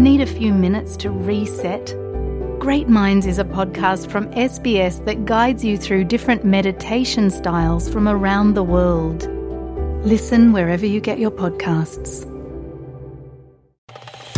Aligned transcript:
Need 0.00 0.22
a 0.22 0.32
few 0.40 0.56
minutes 0.56 0.96
to 1.04 1.10
reset? 1.12 1.92
Great 2.56 2.88
Minds 2.88 3.28
is 3.28 3.36
a 3.36 3.44
podcast 3.44 4.08
from 4.08 4.32
SBS 4.32 5.04
that 5.04 5.26
guides 5.28 5.62
you 5.62 5.76
through 5.76 6.08
different 6.08 6.40
meditation 6.40 7.28
styles 7.28 7.84
from 7.84 8.08
around 8.08 8.56
the 8.56 8.64
world. 8.64 9.28
Listen 10.00 10.56
wherever 10.56 10.86
you 10.86 11.04
get 11.04 11.20
your 11.20 11.28
podcasts. 11.28 12.24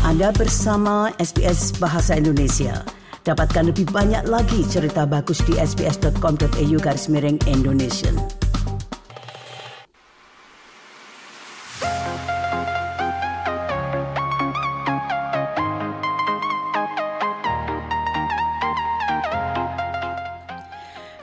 Anda 0.03 0.35
bersama 0.35 1.15
SBS 1.23 1.79
Bahasa 1.79 2.19
Indonesia. 2.19 2.83
Dapatkan 3.23 3.71
lebih 3.71 3.87
banyak 3.95 4.27
lagi 4.27 4.67
cerita 4.67 5.07
bagus 5.07 5.39
di 5.47 5.55
sbs.com.au 5.63 6.77
garis 6.83 7.07
miring 7.07 7.39
Indonesia. 7.47 8.11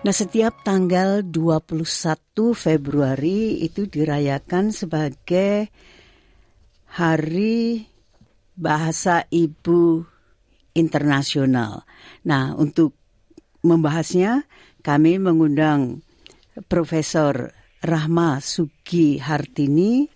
Nah, 0.10 0.18
setiap 0.18 0.66
tanggal 0.66 1.22
21 1.22 1.86
Februari 2.58 3.62
itu 3.62 3.86
dirayakan 3.86 4.74
sebagai 4.74 5.70
Hari 6.98 7.86
Bahasa 8.58 9.30
Ibu 9.30 10.02
Internasional. 10.74 11.86
Nah, 12.26 12.58
untuk 12.58 12.98
membahasnya 13.62 14.50
kami 14.82 15.22
mengundang 15.22 16.02
Profesor 16.66 17.54
Rahma 17.86 18.42
Sugi 18.42 19.22
Hartini. 19.22 20.10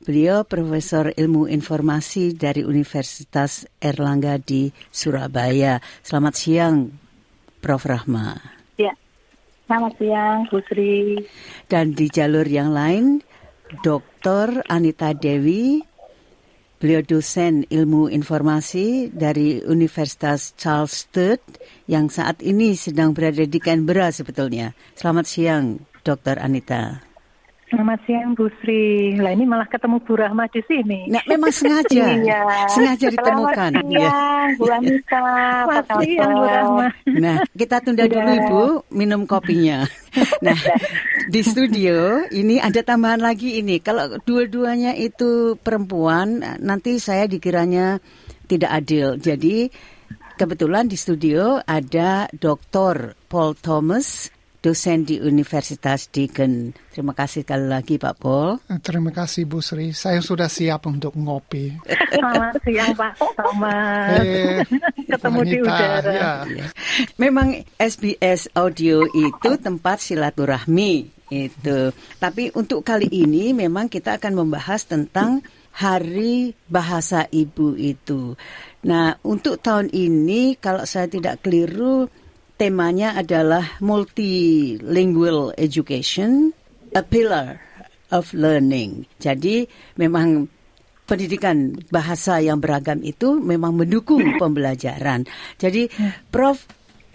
Beliau 0.00 0.48
Profesor 0.48 1.12
Ilmu 1.12 1.52
Informasi 1.52 2.32
dari 2.32 2.64
Universitas 2.64 3.68
Erlangga 3.76 4.40
di 4.40 4.72
Surabaya. 4.88 5.84
Selamat 6.00 6.32
siang, 6.32 6.96
Prof. 7.60 7.84
Rahma. 7.84 8.63
Selamat 9.64 9.92
siang, 9.96 10.44
Bu 10.52 10.60
Sri. 10.68 11.16
Dan 11.72 11.96
di 11.96 12.12
jalur 12.12 12.44
yang 12.44 12.76
lain, 12.76 13.24
Dr. 13.80 14.60
Anita 14.68 15.16
Dewi, 15.16 15.80
beliau 16.76 17.00
dosen 17.00 17.64
ilmu 17.72 18.12
informasi 18.12 19.08
dari 19.08 19.64
Universitas 19.64 20.52
Charles 20.60 21.08
III 21.16 21.40
yang 21.88 22.12
saat 22.12 22.44
ini 22.44 22.76
sedang 22.76 23.16
berada 23.16 23.40
di 23.48 23.56
Canberra 23.56 24.12
sebetulnya. 24.12 24.76
Selamat 24.92 25.24
siang, 25.24 25.80
Dr. 26.04 26.44
Anita. 26.44 27.13
Selamat 27.64 27.98
siang 28.04 28.36
Bu 28.36 28.52
Sri. 28.60 29.16
Lah 29.16 29.32
ini 29.32 29.48
malah 29.48 29.64
ketemu 29.64 29.96
Bu 30.04 30.20
Rahma 30.20 30.44
di 30.52 30.60
sini. 30.68 31.08
Nah, 31.08 31.24
memang 31.24 31.48
sengaja. 31.48 32.12
iya. 32.20 32.44
Sengaja 32.68 33.08
ditemukan. 33.08 33.70
Selamat 33.80 33.88
siang, 33.88 34.48
Bu 34.60 34.64
Anita. 34.68 35.24
Selamat 35.64 35.86
siang, 36.04 36.32
Bu 36.36 36.44
Rahma. 36.44 36.86
Nah, 37.08 37.36
kita 37.56 37.76
tunda 37.80 38.04
dulu 38.04 38.30
Ibu 38.30 38.64
minum 38.92 39.24
kopinya. 39.24 39.84
Nah, 40.46 40.54
di 41.26 41.42
studio 41.42 42.22
ini 42.30 42.62
ada 42.62 42.86
tambahan 42.86 43.18
lagi 43.18 43.58
ini. 43.58 43.82
Kalau 43.82 44.22
dua-duanya 44.22 44.94
itu 44.94 45.58
perempuan, 45.58 46.38
nanti 46.62 47.02
saya 47.02 47.26
dikiranya 47.26 47.98
tidak 48.46 48.70
adil. 48.70 49.18
Jadi 49.18 49.66
kebetulan 50.38 50.86
di 50.86 50.94
studio 50.94 51.58
ada 51.66 52.30
Dr. 52.30 53.18
Paul 53.26 53.58
Thomas 53.58 54.33
dosen 54.64 55.04
di 55.04 55.20
Universitas 55.20 56.08
Deakin. 56.08 56.72
Terima 56.88 57.12
kasih 57.12 57.44
sekali 57.44 57.68
lagi 57.68 58.00
Pak 58.00 58.16
Paul. 58.16 58.56
Terima 58.80 59.12
kasih 59.12 59.44
Bu 59.44 59.60
Sri. 59.60 59.92
Saya 59.92 60.24
sudah 60.24 60.48
siap 60.48 60.88
untuk 60.88 61.12
ngopi. 61.12 61.76
Selamat 61.84 62.56
siang 62.64 62.96
Pak. 62.96 63.12
Selamat 63.20 64.24
Eh, 64.24 64.64
ketemu 65.04 65.40
di 65.44 65.56
udara. 65.60 66.12
ya. 66.48 66.66
Memang 67.20 67.60
SBS 67.76 68.48
Audio 68.56 69.04
itu 69.04 69.50
tempat 69.60 70.00
silaturahmi 70.00 70.92
itu. 71.28 71.92
Tapi 72.16 72.48
untuk 72.56 72.80
kali 72.80 73.12
ini 73.12 73.52
memang 73.52 73.92
kita 73.92 74.16
akan 74.16 74.32
membahas 74.48 74.88
tentang 74.88 75.44
Hari 75.74 76.54
Bahasa 76.70 77.26
Ibu 77.26 77.74
itu. 77.74 78.38
Nah, 78.86 79.18
untuk 79.26 79.58
tahun 79.58 79.90
ini 79.90 80.54
kalau 80.56 80.86
saya 80.86 81.10
tidak 81.10 81.42
keliru 81.42 82.06
temanya 82.54 83.18
adalah 83.18 83.78
multilingual 83.82 85.54
education, 85.58 86.54
a 86.94 87.02
pillar 87.02 87.58
of 88.14 88.30
learning. 88.34 89.10
Jadi 89.18 89.66
memang 89.98 90.46
pendidikan 91.04 91.76
bahasa 91.92 92.40
yang 92.40 92.62
beragam 92.62 93.02
itu 93.04 93.36
memang 93.36 93.76
mendukung 93.76 94.22
pembelajaran. 94.40 95.28
Jadi 95.60 95.90
Prof 96.32 96.64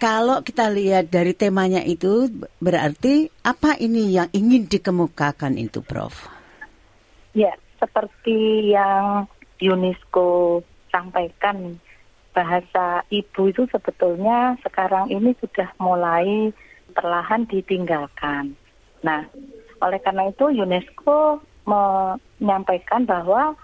kalau 0.00 0.40
kita 0.40 0.72
lihat 0.72 1.12
dari 1.12 1.36
temanya 1.36 1.84
itu 1.84 2.32
berarti 2.56 3.28
apa 3.44 3.76
ini 3.76 4.16
yang 4.16 4.32
ingin 4.32 4.64
dikemukakan 4.64 5.60
itu 5.60 5.84
Prof? 5.84 6.24
Ya, 7.36 7.52
seperti 7.76 8.72
yang 8.72 9.28
UNESCO 9.60 10.60
sampaikan 10.88 11.76
bahasa 12.30 13.02
ibu 13.10 13.50
itu 13.50 13.66
sebetulnya 13.70 14.54
sekarang 14.62 15.10
ini 15.10 15.34
sudah 15.42 15.70
mulai 15.82 16.54
perlahan 16.94 17.46
ditinggalkan. 17.46 18.54
Nah, 19.02 19.26
oleh 19.80 19.98
karena 20.02 20.28
itu 20.28 20.50
UNESCO 20.50 21.40
menyampaikan 21.66 23.06
bahwa 23.06 23.54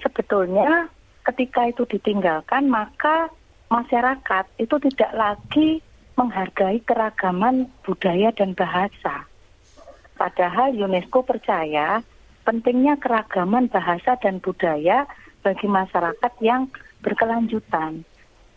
sebetulnya 0.00 0.88
ketika 1.26 1.68
itu 1.68 1.82
ditinggalkan 1.88 2.70
maka 2.70 3.28
masyarakat 3.72 4.44
itu 4.62 4.76
tidak 4.90 5.12
lagi 5.14 5.82
menghargai 6.16 6.80
keragaman 6.86 7.68
budaya 7.84 8.32
dan 8.32 8.56
bahasa. 8.56 9.28
Padahal 10.16 10.72
UNESCO 10.72 11.28
percaya 11.28 12.00
pentingnya 12.48 12.96
keragaman 12.96 13.68
bahasa 13.68 14.16
dan 14.22 14.40
budaya 14.40 15.04
bagi 15.44 15.68
masyarakat 15.68 16.32
yang 16.40 16.70
berkelanjutan. 17.06 18.02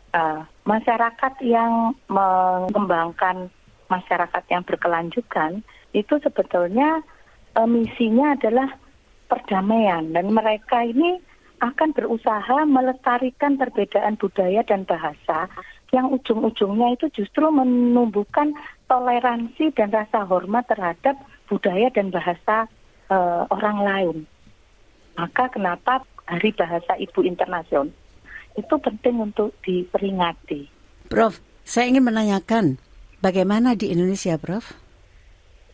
Uh, 0.10 0.42
masyarakat 0.66 1.38
yang 1.46 1.94
mengembangkan 2.10 3.54
masyarakat 3.94 4.42
yang 4.50 4.66
berkelanjutan 4.66 5.62
itu 5.94 6.18
sebetulnya 6.18 7.06
uh, 7.54 7.70
misinya 7.70 8.34
adalah 8.34 8.74
perdamaian 9.30 10.10
dan 10.10 10.34
mereka 10.34 10.82
ini 10.82 11.22
akan 11.62 11.94
berusaha 11.94 12.66
melestarikan 12.66 13.62
perbedaan 13.62 14.18
budaya 14.18 14.66
dan 14.66 14.82
bahasa 14.90 15.46
yang 15.94 16.10
ujung-ujungnya 16.10 16.98
itu 16.98 17.22
justru 17.22 17.46
menumbuhkan 17.54 18.58
toleransi 18.90 19.70
dan 19.78 19.94
rasa 19.94 20.26
hormat 20.26 20.66
terhadap 20.66 21.22
budaya 21.46 21.94
dan 21.94 22.10
bahasa 22.10 22.66
uh, 23.14 23.46
orang 23.54 23.78
lain. 23.86 24.18
Maka 25.18 25.54
kenapa 25.54 26.02
Hari 26.30 26.54
Bahasa 26.58 26.98
Ibu 26.98 27.26
Internasional 27.26 27.94
itu 28.58 28.76
penting 28.80 29.22
untuk 29.22 29.54
diperingati. 29.62 30.70
Prof, 31.10 31.42
saya 31.66 31.90
ingin 31.90 32.06
menanyakan 32.06 32.82
bagaimana 33.22 33.76
di 33.76 33.92
Indonesia, 33.94 34.38
Prof? 34.40 34.74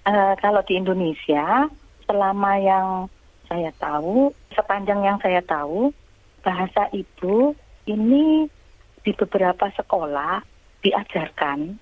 Uh, 0.05 0.37
kalau 0.43 0.61
di 0.67 0.77
Indonesia, 0.77 1.69
selama 2.05 2.51
yang 2.61 2.87
saya 3.49 3.73
tahu, 3.77 4.33
sepanjang 4.53 5.01
yang 5.01 5.17
saya 5.21 5.41
tahu, 5.41 5.89
bahasa 6.45 6.89
ibu 6.93 7.57
ini 7.89 8.49
di 9.01 9.11
beberapa 9.13 9.69
sekolah 9.73 10.41
diajarkan 10.81 11.77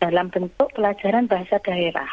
dalam 0.00 0.28
bentuk 0.28 0.68
pelajaran 0.76 1.24
bahasa 1.28 1.56
daerah. 1.64 2.10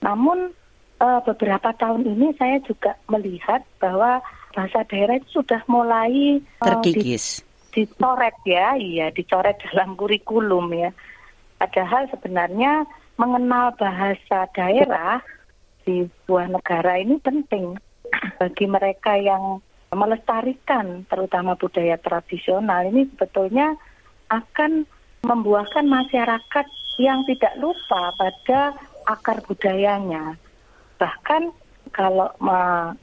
Namun 0.00 0.56
uh, 1.00 1.20
beberapa 1.24 1.72
tahun 1.76 2.06
ini 2.06 2.32
saya 2.40 2.60
juga 2.64 2.96
melihat 3.12 3.64
bahwa 3.80 4.24
bahasa 4.54 4.82
daerah 4.86 5.18
itu 5.18 5.42
sudah 5.42 5.62
mulai 5.70 6.42
uh, 6.62 6.66
terkikis, 6.66 7.42
di, 7.70 7.86
dicoret 7.86 8.36
ya, 8.46 8.74
iya 8.76 9.08
dicoret 9.14 9.58
dalam 9.70 9.94
kurikulum 9.94 10.70
ya. 10.74 10.90
Padahal 11.60 12.08
sebenarnya 12.08 12.88
mengenal 13.20 13.76
bahasa 13.76 14.48
daerah 14.56 15.20
di 15.84 16.08
sebuah 16.08 16.56
negara 16.56 16.96
ini 16.96 17.20
penting 17.20 17.76
bagi 18.40 18.66
mereka 18.66 19.16
yang 19.20 19.60
melestarikan 19.90 21.02
terutama 21.10 21.58
budaya 21.58 21.98
tradisional 21.98 22.86
ini 22.86 23.10
sebetulnya 23.10 23.74
akan 24.30 24.86
membuahkan 25.26 25.84
masyarakat 25.84 26.66
yang 27.02 27.26
tidak 27.26 27.54
lupa 27.58 28.14
pada 28.14 28.76
akar 29.08 29.42
budayanya. 29.44 30.38
Bahkan 30.96 31.50
kalau 32.00 32.32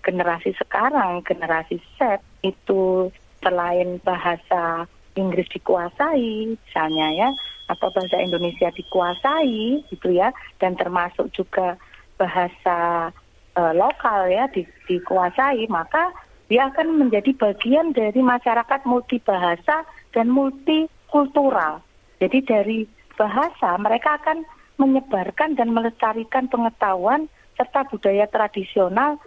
generasi 0.02 0.58
sekarang, 0.58 1.22
generasi 1.22 1.78
Z 2.02 2.18
itu 2.42 3.14
selain 3.46 4.02
bahasa 4.02 4.90
Inggris 5.14 5.46
dikuasai, 5.54 6.58
misalnya 6.58 7.08
ya, 7.14 7.30
atau 7.70 7.94
bahasa 7.94 8.18
Indonesia 8.18 8.74
dikuasai, 8.74 9.86
gitu 9.94 10.10
ya, 10.10 10.34
dan 10.58 10.74
termasuk 10.74 11.30
juga 11.30 11.78
bahasa 12.18 13.10
uh, 13.54 13.74
lokal 13.78 14.34
ya 14.34 14.50
di, 14.50 14.66
dikuasai, 14.90 15.70
maka 15.70 16.10
dia 16.50 16.66
akan 16.74 16.98
menjadi 16.98 17.38
bagian 17.38 17.94
dari 17.94 18.18
masyarakat 18.18 18.82
multibahasa 18.90 19.86
dan 20.10 20.34
multikultural. 20.34 21.86
Jadi 22.18 22.40
dari 22.42 22.80
bahasa 23.14 23.78
mereka 23.78 24.18
akan 24.18 24.42
menyebarkan 24.82 25.54
dan 25.54 25.70
melestarikan 25.70 26.50
pengetahuan 26.50 27.30
serta 27.58 27.90
budaya 27.90 28.30
tradisional 28.30 29.18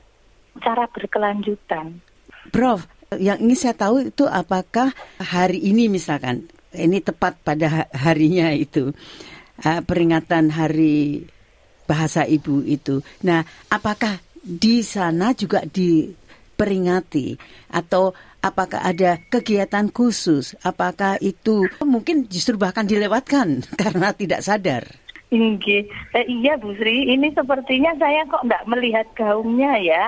secara 0.55 0.87
berkelanjutan. 0.87 1.99
Prof, 2.55 2.87
yang 3.19 3.43
ingin 3.43 3.59
saya 3.59 3.75
tahu 3.75 4.15
itu 4.15 4.25
apakah 4.31 4.95
hari 5.19 5.59
ini 5.61 5.91
misalkan 5.91 6.47
ini 6.71 7.03
tepat 7.03 7.43
pada 7.43 7.91
harinya 7.91 8.55
itu 8.55 8.95
uh, 9.67 9.81
peringatan 9.83 10.55
hari 10.55 11.27
bahasa 11.91 12.23
ibu 12.23 12.63
itu. 12.63 13.03
Nah, 13.27 13.43
apakah 13.67 14.23
di 14.39 14.87
sana 14.87 15.35
juga 15.35 15.67
diperingati 15.67 17.35
atau 17.75 18.15
apakah 18.39 18.87
ada 18.87 19.19
kegiatan 19.19 19.91
khusus? 19.91 20.55
Apakah 20.63 21.19
itu 21.19 21.67
mungkin 21.83 22.31
justru 22.31 22.55
bahkan 22.55 22.87
dilewatkan 22.87 23.67
karena 23.81 24.15
tidak 24.15 24.47
sadar? 24.47 24.87
Ini, 25.31 25.87
eh, 26.19 26.27
iya 26.27 26.59
Bu 26.59 26.75
Sri, 26.75 27.07
ini 27.07 27.31
sepertinya 27.31 27.95
saya 28.03 28.27
kok 28.27 28.43
nggak 28.43 28.67
melihat 28.67 29.07
gaungnya 29.15 29.79
ya. 29.79 30.05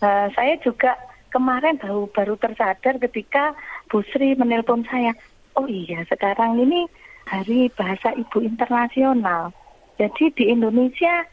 Uh, 0.00 0.32
saya 0.32 0.56
juga 0.64 0.96
kemarin 1.28 1.76
baru 1.76 2.08
baru 2.08 2.40
tersadar 2.40 2.96
ketika 2.96 3.52
Bu 3.92 4.00
Sri 4.08 4.32
menelpon 4.32 4.88
saya. 4.88 5.12
Oh 5.56 5.68
iya, 5.68 6.00
sekarang 6.08 6.56
ini 6.56 6.88
Hari 7.28 7.68
Bahasa 7.76 8.16
Ibu 8.16 8.48
Internasional. 8.48 9.52
Jadi 10.00 10.32
di 10.36 10.44
Indonesia 10.52 11.24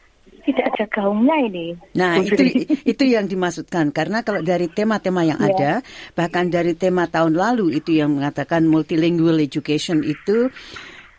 tidak 0.44 0.76
ada 0.76 0.84
gaungnya 0.92 1.36
ini. 1.48 1.66
Nah, 1.96 2.20
itu 2.20 2.68
itu 2.92 3.04
yang 3.08 3.24
dimaksudkan 3.24 3.88
karena 3.92 4.20
kalau 4.20 4.44
dari 4.44 4.68
tema-tema 4.68 5.24
yang 5.24 5.40
yeah. 5.40 5.48
ada, 5.52 5.72
bahkan 6.12 6.52
dari 6.52 6.76
tema 6.76 7.08
tahun 7.08 7.36
lalu 7.36 7.80
itu 7.80 7.96
yang 7.96 8.16
mengatakan 8.20 8.68
multilingual 8.68 9.40
education 9.40 10.04
itu 10.04 10.52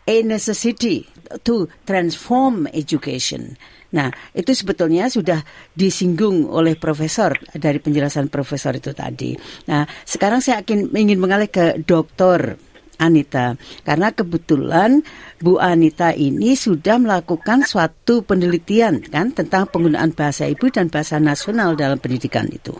a 0.06 0.16
necessity 0.22 1.04
to 1.42 1.66
transform 1.82 2.70
education. 2.70 3.58
Nah, 3.94 4.10
itu 4.34 4.50
sebetulnya 4.54 5.06
sudah 5.10 5.42
disinggung 5.74 6.46
oleh 6.46 6.74
profesor 6.74 7.34
dari 7.54 7.78
penjelasan 7.78 8.30
profesor 8.30 8.74
itu 8.74 8.90
tadi. 8.94 9.34
Nah, 9.70 9.86
sekarang 10.06 10.42
saya 10.42 10.62
akan 10.62 10.90
ingin 10.94 11.18
mengalih 11.22 11.50
ke 11.50 11.82
dokter 11.82 12.58
Anita 12.96 13.60
karena 13.84 14.08
kebetulan 14.08 15.04
Bu 15.36 15.60
Anita 15.60 16.16
ini 16.16 16.56
sudah 16.56 16.96
melakukan 16.96 17.68
suatu 17.68 18.24
penelitian 18.24 19.04
kan 19.04 19.36
tentang 19.36 19.68
penggunaan 19.68 20.16
bahasa 20.16 20.48
ibu 20.48 20.72
dan 20.72 20.88
bahasa 20.88 21.20
nasional 21.20 21.76
dalam 21.76 22.00
pendidikan 22.00 22.48
itu. 22.48 22.72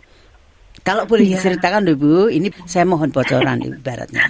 Kalau 0.87 1.03
boleh 1.03 1.27
iya. 1.27 1.35
diceritakan 1.35 1.83
Bu, 1.99 2.31
ini 2.31 2.55
saya 2.63 2.87
mohon 2.87 3.11
bocoran 3.11 3.59
ibaratnya. 3.59 4.23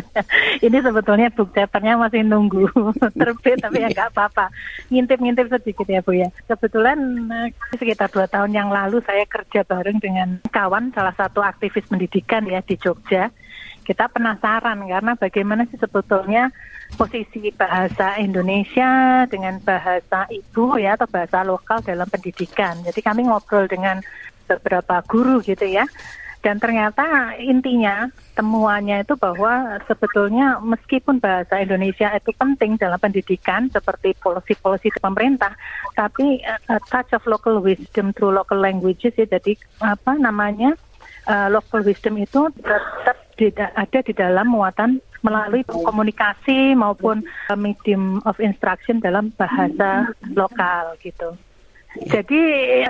ini 0.66 0.80
sebetulnya 0.80 1.28
book 1.28 1.52
chapternya 1.52 2.00
masih 2.00 2.24
nunggu 2.24 2.72
terbit 3.20 3.60
tapi 3.60 3.84
ya 3.84 3.92
nggak 3.92 4.08
apa-apa. 4.16 4.48
Ngintip-ngintip 4.88 5.52
sedikit 5.52 5.84
ya 5.84 6.00
Bu 6.00 6.16
ya. 6.16 6.32
Kebetulan 6.48 6.96
eh, 7.28 7.52
sekitar 7.76 8.08
dua 8.08 8.24
tahun 8.32 8.56
yang 8.56 8.72
lalu 8.72 9.04
saya 9.04 9.28
kerja 9.28 9.60
bareng 9.68 10.00
dengan 10.00 10.40
kawan 10.48 10.88
salah 10.96 11.12
satu 11.12 11.44
aktivis 11.44 11.84
pendidikan 11.84 12.48
ya 12.48 12.64
di 12.64 12.80
Jogja. 12.80 13.28
Kita 13.84 14.08
penasaran 14.08 14.88
karena 14.88 15.12
bagaimana 15.20 15.68
sih 15.68 15.76
sebetulnya 15.76 16.48
posisi 16.96 17.52
bahasa 17.52 18.16
Indonesia 18.16 19.24
dengan 19.28 19.60
bahasa 19.60 20.26
ibu 20.32 20.80
ya 20.80 20.96
atau 20.96 21.06
bahasa 21.12 21.44
lokal 21.44 21.84
dalam 21.84 22.08
pendidikan. 22.08 22.80
Jadi 22.88 23.00
kami 23.04 23.28
ngobrol 23.28 23.68
dengan 23.68 24.00
beberapa 24.56 25.04
guru 25.06 25.38
gitu 25.44 25.66
ya. 25.68 25.86
Dan 26.40 26.56
ternyata 26.56 27.36
intinya 27.36 28.08
temuannya 28.32 29.04
itu 29.04 29.12
bahwa 29.20 29.76
sebetulnya 29.84 30.56
meskipun 30.64 31.20
bahasa 31.20 31.60
Indonesia 31.60 32.08
itu 32.16 32.32
penting 32.32 32.80
dalam 32.80 32.96
pendidikan 32.96 33.68
seperti 33.68 34.16
polisi-polisi 34.16 34.88
pemerintah, 34.96 35.52
tapi 35.92 36.40
uh, 36.40 36.80
touch 36.88 37.12
of 37.12 37.20
local 37.28 37.60
wisdom 37.60 38.16
through 38.16 38.32
local 38.32 38.56
languages 38.56 39.12
ya 39.20 39.28
jadi 39.28 39.52
apa 39.84 40.16
namanya 40.16 40.72
uh, 41.28 41.52
local 41.52 41.84
wisdom 41.84 42.16
itu 42.16 42.48
tetap 42.56 43.20
ada 43.76 43.98
di 44.04 44.12
dalam 44.16 44.52
muatan 44.52 45.00
melalui 45.20 45.64
komunikasi 45.68 46.72
maupun 46.72 47.24
medium 47.56 48.20
of 48.24 48.36
instruction 48.40 49.00
dalam 49.00 49.32
bahasa 49.36 50.08
lokal 50.32 50.96
gitu. 51.04 51.36
Jadi 51.90 52.38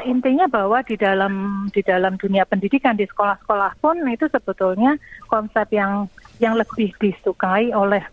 intinya 0.04 0.44
bahwa 0.44 0.84
di 0.84 0.92
dalam 1.00 1.64
di 1.72 1.80
dalam 1.80 2.20
dunia 2.20 2.44
pendidikan 2.44 3.00
di 3.00 3.08
sekolah-sekolah 3.08 3.80
pun 3.80 3.96
itu 4.12 4.28
sebetulnya 4.28 5.00
konsep 5.24 5.72
yang 5.72 6.04
yang 6.36 6.52
lebih 6.52 6.92
disukai 7.00 7.72
oleh 7.72 8.04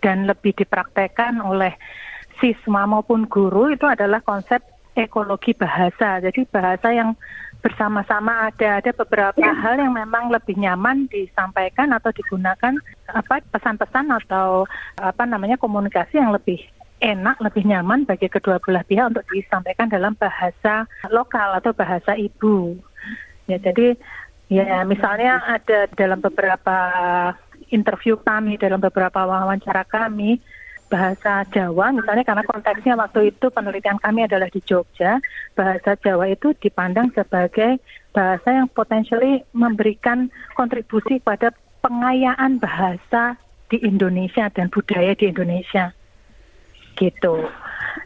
dan 0.00 0.24
lebih 0.24 0.56
dipraktekkan 0.56 1.36
oleh 1.44 1.76
siswa 2.40 2.88
maupun 2.88 3.28
guru 3.28 3.76
itu 3.76 3.84
adalah 3.84 4.24
konsep 4.24 4.64
ekologi 4.96 5.52
bahasa. 5.52 6.24
Jadi 6.24 6.48
bahasa 6.48 6.88
yang 6.96 7.12
bersama-sama 7.60 8.50
ada 8.50 8.82
ada 8.82 8.90
beberapa 8.90 9.38
hal 9.38 9.78
yang 9.78 9.94
memang 9.94 10.32
lebih 10.32 10.58
nyaman 10.58 11.06
disampaikan 11.12 11.94
atau 11.94 12.10
digunakan 12.10 12.74
apa 13.06 13.38
pesan-pesan 13.54 14.10
atau 14.24 14.66
apa 14.98 15.22
namanya 15.28 15.54
komunikasi 15.60 16.18
yang 16.18 16.34
lebih 16.34 16.58
enak, 17.02 17.42
lebih 17.42 17.66
nyaman 17.66 18.06
bagi 18.06 18.30
kedua 18.30 18.62
belah 18.62 18.86
pihak 18.86 19.10
untuk 19.10 19.26
disampaikan 19.34 19.90
dalam 19.90 20.14
bahasa 20.14 20.86
lokal 21.10 21.58
atau 21.58 21.74
bahasa 21.74 22.14
ibu. 22.14 22.78
Ya, 23.50 23.58
jadi 23.58 23.98
ya 24.46 24.86
misalnya 24.86 25.42
ada 25.42 25.90
dalam 25.98 26.22
beberapa 26.22 26.78
interview 27.74 28.14
kami, 28.22 28.54
dalam 28.56 28.78
beberapa 28.78 29.26
wawancara 29.26 29.82
kami, 29.82 30.38
bahasa 30.86 31.42
Jawa 31.50 31.90
misalnya 31.90 32.22
karena 32.22 32.44
konteksnya 32.44 32.94
waktu 33.00 33.32
itu 33.32 33.48
penelitian 33.50 33.98
kami 33.98 34.28
adalah 34.28 34.46
di 34.52 34.62
Jogja, 34.62 35.18
bahasa 35.58 35.98
Jawa 35.98 36.30
itu 36.30 36.54
dipandang 36.62 37.10
sebagai 37.16 37.82
bahasa 38.14 38.62
yang 38.62 38.68
potensially 38.70 39.42
memberikan 39.56 40.28
kontribusi 40.54 41.18
pada 41.18 41.50
pengayaan 41.80 42.60
bahasa 42.60 43.40
di 43.72 43.80
Indonesia 43.80 44.52
dan 44.52 44.68
budaya 44.68 45.16
di 45.16 45.32
Indonesia 45.32 45.96
gitu. 46.96 47.48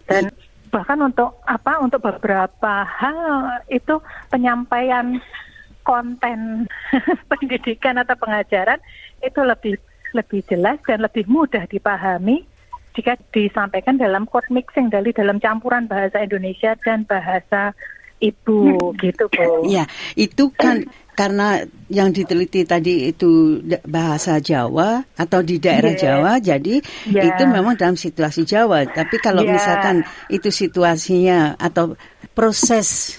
Dan 0.07 0.31
bahkan 0.71 0.99
untuk 1.03 1.41
apa 1.47 1.79
untuk 1.81 2.03
beberapa 2.03 2.85
hal 2.85 3.63
itu 3.71 4.03
penyampaian 4.29 5.19
konten 5.87 6.67
pendidikan 7.31 8.03
atau 8.03 8.19
pengajaran 8.19 8.83
itu 9.23 9.41
lebih 9.41 9.75
lebih 10.13 10.43
jelas 10.51 10.83
dan 10.85 11.01
lebih 11.07 11.25
mudah 11.31 11.65
dipahami 11.71 12.43
jika 12.97 13.15
disampaikan 13.31 14.01
dalam 14.01 14.25
code 14.25 14.49
mixing 14.49 14.89
dari 14.89 15.13
dalam 15.13 15.37
campuran 15.37 15.85
bahasa 15.85 16.25
Indonesia 16.25 16.75
dan 16.81 17.05
bahasa 17.05 17.77
ibu 18.25 18.93
hmm. 18.93 18.97
gitu 19.05 19.25
Bu. 19.29 19.69
Ya, 19.69 19.85
itu 20.17 20.49
kan 20.57 20.89
karena 21.17 21.65
yang 21.89 22.13
diteliti 22.13 22.69
tadi 22.69 23.09
itu 23.09 23.65
bahasa 23.89 24.37
Jawa 24.37 25.01
atau 25.17 25.41
di 25.41 25.57
daerah 25.57 25.97
yeah. 25.97 26.03
Jawa, 26.05 26.33
jadi 26.39 26.85
yeah. 27.09 27.33
itu 27.33 27.43
memang 27.49 27.81
dalam 27.81 27.97
situasi 27.97 28.45
Jawa. 28.45 28.85
Tapi 28.85 29.17
kalau 29.17 29.41
yeah. 29.41 29.57
misalkan 29.57 30.05
itu 30.29 30.53
situasinya 30.53 31.57
atau 31.57 31.97
proses 32.37 33.19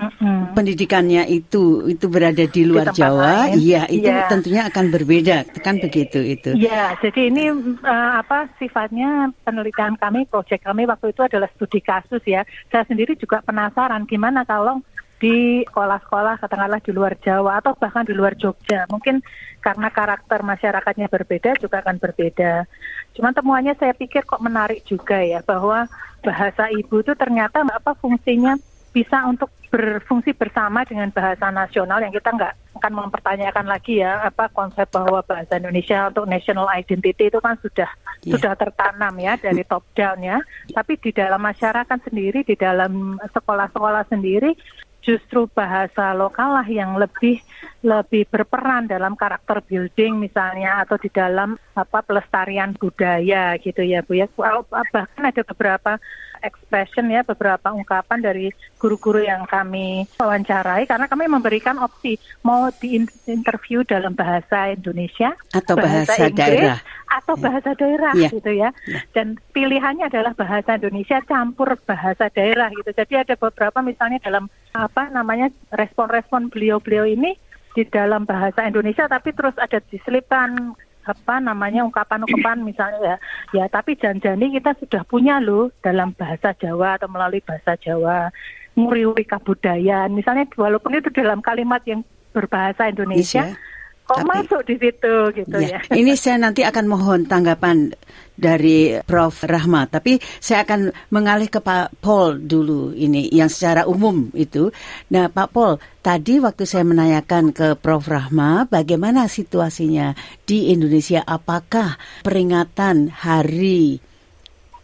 Mm-hmm. 0.00 0.56
pendidikannya 0.56 1.28
itu 1.28 1.84
itu 1.92 2.08
berada 2.08 2.48
di 2.48 2.64
luar 2.64 2.88
di 2.88 3.04
Jawa, 3.04 3.52
iya 3.52 3.84
itu 3.84 4.08
yeah. 4.08 4.32
tentunya 4.32 4.64
akan 4.64 4.88
berbeda, 4.88 5.44
kan 5.60 5.76
begitu 5.76 6.24
itu. 6.24 6.56
Iya, 6.56 6.96
jadi 7.04 7.28
ini 7.28 7.52
uh, 7.84 8.16
apa 8.16 8.48
sifatnya 8.56 9.28
penelitian 9.44 10.00
kami, 10.00 10.24
proyek 10.24 10.64
kami 10.64 10.88
waktu 10.88 11.12
itu 11.12 11.20
adalah 11.20 11.52
studi 11.52 11.84
kasus 11.84 12.24
ya. 12.24 12.48
Saya 12.72 12.88
sendiri 12.88 13.12
juga 13.20 13.44
penasaran 13.44 14.08
gimana 14.08 14.40
kalau 14.48 14.80
di 15.20 15.62
sekolah-sekolah 15.68 16.40
katakanlah 16.40 16.80
di 16.80 16.96
luar 16.96 17.12
Jawa 17.20 17.60
atau 17.60 17.76
bahkan 17.76 18.08
di 18.08 18.16
luar 18.16 18.32
Jogja. 18.40 18.88
Mungkin 18.88 19.20
karena 19.60 19.92
karakter 19.92 20.40
masyarakatnya 20.40 21.12
berbeda 21.12 21.60
juga 21.60 21.84
akan 21.84 22.00
berbeda. 22.00 22.64
Cuman 23.12 23.36
temuannya 23.36 23.76
saya 23.76 23.92
pikir 23.92 24.24
kok 24.24 24.40
menarik 24.40 24.80
juga 24.88 25.20
ya 25.20 25.44
bahwa 25.44 25.84
bahasa 26.24 26.72
ibu 26.72 27.04
itu 27.04 27.12
ternyata 27.12 27.60
apa 27.68 27.92
fungsinya 28.00 28.56
bisa 28.90 29.22
untuk 29.28 29.52
berfungsi 29.70 30.34
bersama 30.34 30.82
dengan 30.82 31.14
bahasa 31.14 31.46
nasional 31.54 32.02
yang 32.02 32.10
kita 32.10 32.34
nggak 32.34 32.54
akan 32.80 32.92
mempertanyakan 33.06 33.66
lagi 33.70 34.02
ya 34.02 34.18
apa 34.26 34.50
konsep 34.50 34.90
bahwa 34.90 35.22
bahasa 35.22 35.62
Indonesia 35.62 36.10
untuk 36.10 36.26
national 36.26 36.66
identity 36.74 37.30
itu 37.30 37.38
kan 37.38 37.54
sudah 37.62 37.86
yeah. 38.26 38.34
sudah 38.34 38.58
tertanam 38.58 39.14
ya 39.22 39.38
dari 39.38 39.62
top 39.62 39.86
down 39.94 40.18
ya 40.26 40.42
tapi 40.74 40.98
di 40.98 41.14
dalam 41.14 41.38
masyarakat 41.38 41.98
sendiri 42.02 42.42
di 42.42 42.58
dalam 42.58 43.14
sekolah-sekolah 43.30 44.10
sendiri 44.10 44.58
justru 45.00 45.48
bahasa 45.50 46.12
lokal 46.12 46.60
lah 46.60 46.68
yang 46.68 46.96
lebih 46.96 47.40
lebih 47.80 48.28
berperan 48.28 48.84
dalam 48.84 49.16
karakter 49.16 49.64
building 49.64 50.20
misalnya 50.20 50.84
atau 50.84 51.00
di 51.00 51.08
dalam 51.08 51.56
apa 51.72 52.04
pelestarian 52.04 52.76
budaya 52.76 53.56
gitu 53.56 53.80
ya 53.80 54.04
Bu 54.04 54.20
ya. 54.20 54.28
Bahkan 54.36 55.22
ada 55.24 55.42
beberapa 55.42 55.96
expression 56.40 57.08
ya 57.12 57.20
beberapa 57.22 57.72
ungkapan 57.72 58.18
dari 58.20 58.48
guru-guru 58.80 59.20
yang 59.20 59.44
kami 59.44 60.08
wawancarai 60.16 60.88
karena 60.88 61.06
kami 61.06 61.28
memberikan 61.28 61.76
opsi 61.80 62.16
mau 62.40 62.72
diinterview 62.72 63.84
dalam 63.84 64.16
bahasa 64.16 64.72
Indonesia 64.72 65.36
atau 65.52 65.76
bahasa, 65.76 66.16
bahasa 66.16 66.32
Inggris, 66.32 66.40
daerah 66.40 66.78
atau 67.20 67.36
ya. 67.36 67.42
bahasa 67.44 67.70
daerah 67.76 68.12
ya. 68.16 68.28
gitu 68.32 68.50
ya. 68.50 68.72
ya. 68.88 69.00
Dan 69.12 69.36
pilihannya 69.52 70.08
adalah 70.08 70.32
bahasa 70.32 70.80
Indonesia 70.80 71.20
campur 71.28 71.76
bahasa 71.84 72.32
daerah 72.32 72.72
gitu. 72.72 72.90
Jadi 72.90 73.14
ada 73.20 73.34
beberapa 73.36 73.78
misalnya 73.84 74.18
dalam 74.24 74.48
apa 74.72 75.12
namanya 75.12 75.52
respon-respon 75.76 76.48
beliau-beliau 76.48 77.04
ini 77.04 77.36
di 77.74 77.86
dalam 77.86 78.26
bahasa 78.26 78.66
Indonesia 78.66 79.06
tapi 79.06 79.30
terus 79.30 79.54
ada 79.54 79.78
diselipkan 79.78 80.74
apa 81.06 81.40
namanya 81.40 81.86
ungkapan-ungkapan 81.86 82.60
misalnya 82.70 82.98
ya 83.00 83.16
ya 83.54 83.64
tapi 83.70 83.96
janjani 83.96 84.52
kita 84.58 84.74
sudah 84.78 85.02
punya 85.06 85.38
loh 85.38 85.70
dalam 85.80 86.12
bahasa 86.18 86.52
Jawa 86.58 86.98
atau 86.98 87.08
melalui 87.08 87.40
bahasa 87.40 87.78
Jawa 87.78 88.28
nguri-uri 88.74 89.26
kabudayaan 89.26 90.14
misalnya 90.14 90.46
walaupun 90.54 90.98
itu 90.98 91.10
dalam 91.14 91.42
kalimat 91.42 91.82
yang 91.86 92.02
berbahasa 92.30 92.90
Indonesia 92.90 93.42
Yes, 93.50 93.54
ya. 93.54 93.79
Kok 94.10 94.26
Tapi- 94.26 94.30
masuk 94.42 94.60
di 94.66 94.74
situ 94.82 95.14
gitu 95.38 95.56
Ya, 95.62 95.78
ya, 95.78 95.80
ini 96.02 96.18
saya 96.18 96.42
nanti 96.42 96.66
akan 96.66 96.84
mohon 96.90 97.30
tanggapan 97.30 97.94
dari 98.34 98.96
Prof. 99.06 99.44
Rahma, 99.46 99.86
tapi 99.86 100.16
saya 100.40 100.64
akan 100.64 100.90
mengalih 101.12 101.52
ke 101.52 101.60
Pak 101.60 102.00
Paul 102.00 102.40
dulu 102.40 102.90
ini 102.96 103.28
yang 103.30 103.52
secara 103.52 103.84
umum 103.84 104.32
itu. 104.32 104.72
Nah, 105.12 105.28
Pak 105.28 105.48
Paul, 105.52 105.76
tadi 106.00 106.40
waktu 106.40 106.64
saya 106.64 106.82
menanyakan 106.82 107.52
ke 107.52 107.76
Prof. 107.78 108.08
Rahma 108.08 108.64
bagaimana 108.66 109.28
situasinya 109.28 110.16
di 110.42 110.72
Indonesia, 110.72 111.20
apakah 111.22 112.00
peringatan 112.24 113.12
Hari 113.12 114.00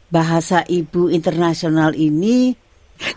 Bahasa 0.06 0.62
Ibu 0.62 1.10
Internasional 1.10 1.96
ini 1.96 2.65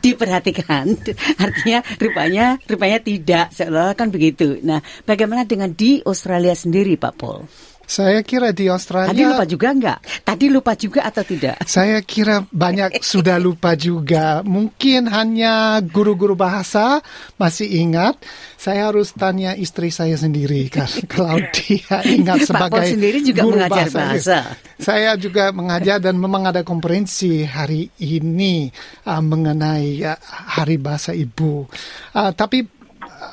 diperhatikan. 0.01 0.95
Artinya 1.43 1.79
rupanya 1.99 2.57
rupanya 2.65 2.99
tidak. 2.99 3.51
Seolah 3.53 3.95
kan 3.95 4.09
begitu. 4.09 4.59
Nah 4.63 4.81
bagaimana 5.03 5.45
dengan 5.45 5.71
di 5.73 6.01
Australia 6.03 6.55
sendiri 6.55 6.95
Pak 6.95 7.13
Paul 7.15 7.68
Saya 7.89 8.21
kira 8.21 8.53
di 8.53 8.69
Australia... 8.69 9.09
Tadi 9.09 9.25
lupa 9.25 9.45
juga 9.49 9.67
enggak? 9.73 9.99
Tadi 10.21 10.45
lupa 10.45 10.77
juga 10.77 11.09
atau 11.09 11.25
tidak? 11.25 11.57
Saya 11.65 11.97
kira 12.05 12.45
banyak 12.45 13.01
sudah 13.01 13.41
lupa 13.41 13.73
juga. 13.73 14.45
Mungkin 14.45 15.09
hanya 15.09 15.81
guru-guru 15.81 16.37
bahasa 16.37 17.01
masih 17.41 17.65
ingat. 17.65 18.21
Saya 18.61 18.93
harus 18.93 19.09
tanya 19.17 19.57
istri 19.57 19.89
saya 19.89 20.13
sendiri 20.21 20.69
kalau 21.13 21.41
dia 21.49 22.05
ingat 22.05 22.45
Pak 22.45 22.69
Paul 22.69 22.77
sebagai 22.77 22.93
sendiri 22.93 23.17
juga 23.25 23.41
guru 23.41 23.57
mengajar 23.57 23.87
bahasa. 23.89 24.37
Saya 24.77 25.17
juga 25.17 25.49
mengajar 25.49 25.97
dan 25.97 26.13
memang 26.21 26.45
ada 26.45 26.61
konferensi 26.61 27.41
hari 27.41 27.89
ini 28.05 28.69
uh, 29.09 29.17
mengenai 29.17 30.05
uh, 30.05 30.19
Hari 30.61 30.77
Bahasa 30.77 31.17
Ibu. 31.17 31.65
Uh, 32.13 32.31
tapi 32.37 32.78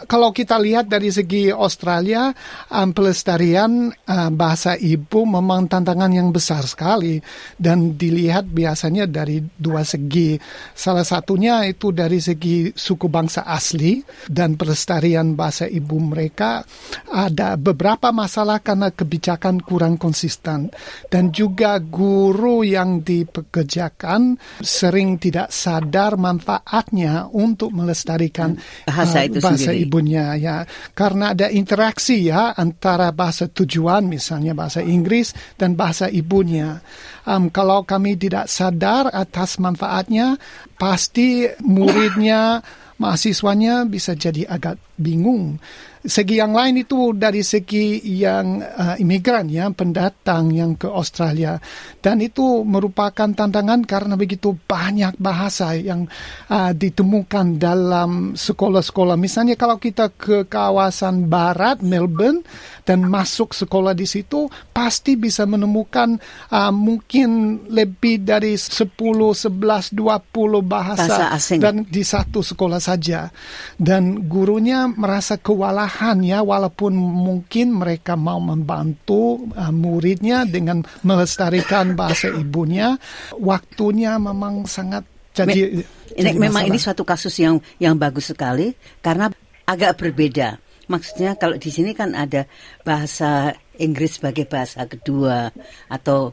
kalau 0.04 0.36
kita 0.36 0.60
lihat 0.60 0.92
dari 0.92 1.08
segi 1.08 1.48
Australia, 1.48 2.28
um, 2.68 2.92
pelestarian 2.92 3.88
uh, 3.88 4.28
bahasa 4.28 4.76
ibu 4.76 5.24
memang 5.24 5.64
tantangan 5.72 6.12
yang 6.12 6.28
besar 6.28 6.60
sekali 6.68 7.16
dan 7.56 7.96
dilihat 7.96 8.44
biasanya 8.52 9.08
dari 9.08 9.40
dua 9.56 9.80
segi. 9.80 10.36
Salah 10.76 11.08
satunya 11.08 11.64
itu 11.64 11.88
dari 11.96 12.20
segi 12.20 12.68
suku 12.76 13.08
bangsa 13.08 13.48
asli 13.48 14.04
dan 14.28 14.60
pelestarian 14.60 15.32
bahasa 15.32 15.64
ibu 15.64 15.96
mereka 15.96 16.60
ada 17.08 17.56
beberapa 17.56 18.12
masalah 18.12 18.60
karena 18.60 18.92
kebijakan 18.92 19.64
kurang 19.64 19.96
konsisten 19.96 20.68
dan 21.08 21.32
juga 21.32 21.80
guru 21.80 22.60
yang 22.60 23.00
dipekerjakan 23.00 24.36
sering 24.60 25.16
tidak 25.16 25.48
sadar 25.48 26.20
manfaatnya 26.20 27.32
untuk 27.32 27.72
melestarikan 27.72 28.58
Bahasa 28.86 29.22
uh, 29.22 29.26
itu 29.28 29.38
bahasa 29.38 29.70
sendiri. 29.70 29.85
Ibunya 29.86 30.34
ya. 30.34 30.66
Karena 30.92 31.32
ada 31.32 31.46
interaksi 31.48 32.26
ya 32.26 32.52
antara 32.52 33.14
bahasa 33.14 33.46
tujuan 33.46 34.10
misalnya 34.10 34.52
bahasa 34.52 34.82
Inggris 34.82 35.32
dan 35.54 35.78
bahasa 35.78 36.10
ibunya. 36.10 36.82
Am, 37.26 37.48
kalau 37.54 37.86
kami 37.86 38.18
tidak 38.18 38.50
sadar 38.50 39.10
atas 39.14 39.62
manfaatnya 39.62 40.36
pasti 40.74 41.46
muridnya 41.62 42.60
mahasiswanya 42.96 43.84
bisa 43.86 44.16
jadi 44.16 44.48
agak 44.48 44.80
bingung 44.96 45.60
segi 46.06 46.38
yang 46.38 46.54
lain 46.54 46.86
itu 46.86 47.10
dari 47.12 47.42
segi 47.42 47.98
yang 48.06 48.62
uh, 48.62 48.94
imigran 48.96 49.50
ya 49.50 49.66
pendatang 49.74 50.54
yang 50.54 50.78
ke 50.78 50.86
Australia. 50.86 51.58
Dan 51.98 52.22
itu 52.22 52.62
merupakan 52.62 53.26
tantangan 53.26 53.82
karena 53.82 54.14
begitu 54.14 54.54
banyak 54.54 55.18
bahasa 55.18 55.74
yang 55.74 56.06
uh, 56.48 56.70
ditemukan 56.70 57.58
dalam 57.58 58.38
sekolah-sekolah. 58.38 59.18
Misalnya 59.18 59.58
kalau 59.58 59.82
kita 59.82 60.14
ke 60.14 60.46
kawasan 60.46 61.26
barat 61.26 61.82
Melbourne 61.82 62.46
dan 62.86 63.02
masuk 63.10 63.50
sekolah 63.50 63.92
di 63.98 64.06
situ 64.06 64.46
pasti 64.70 65.18
bisa 65.18 65.42
menemukan 65.42 66.14
uh, 66.54 66.70
mungkin 66.70 67.60
lebih 67.66 68.22
dari 68.22 68.54
10 68.54 68.94
11 68.94 69.90
20 69.90 69.98
bahasa, 70.62 71.02
Bahasa 71.10 71.24
asing. 71.34 71.58
dan 71.58 71.82
di 71.82 72.06
satu 72.06 72.46
sekolah 72.46 72.78
saja. 72.78 73.26
Dan 73.74 74.30
gurunya 74.30 74.86
merasa 74.86 75.34
kewalahan 75.34 75.95
ya 76.22 76.40
walaupun 76.44 76.92
mungkin 76.94 77.76
mereka 77.76 78.14
mau 78.14 78.38
membantu 78.38 79.40
uh, 79.56 79.72
muridnya 79.72 80.44
dengan 80.44 80.84
melestarikan 81.02 81.96
bahasa 81.96 82.28
ibunya 82.32 83.00
waktunya 83.40 84.20
memang 84.20 84.68
sangat 84.68 85.04
jadi, 85.36 85.84
Ini 86.16 86.32
jadi 86.32 86.38
memang 86.40 86.64
ini 86.64 86.80
suatu 86.80 87.04
kasus 87.04 87.36
yang 87.36 87.60
yang 87.76 88.00
bagus 88.00 88.32
sekali 88.32 88.72
karena 89.04 89.28
agak 89.68 90.00
berbeda. 90.00 90.56
Maksudnya 90.88 91.36
kalau 91.36 91.60
di 91.60 91.68
sini 91.68 91.92
kan 91.92 92.16
ada 92.16 92.48
bahasa 92.86 93.52
Inggris 93.76 94.16
sebagai 94.16 94.48
bahasa 94.48 94.88
kedua 94.88 95.52
atau 95.92 96.32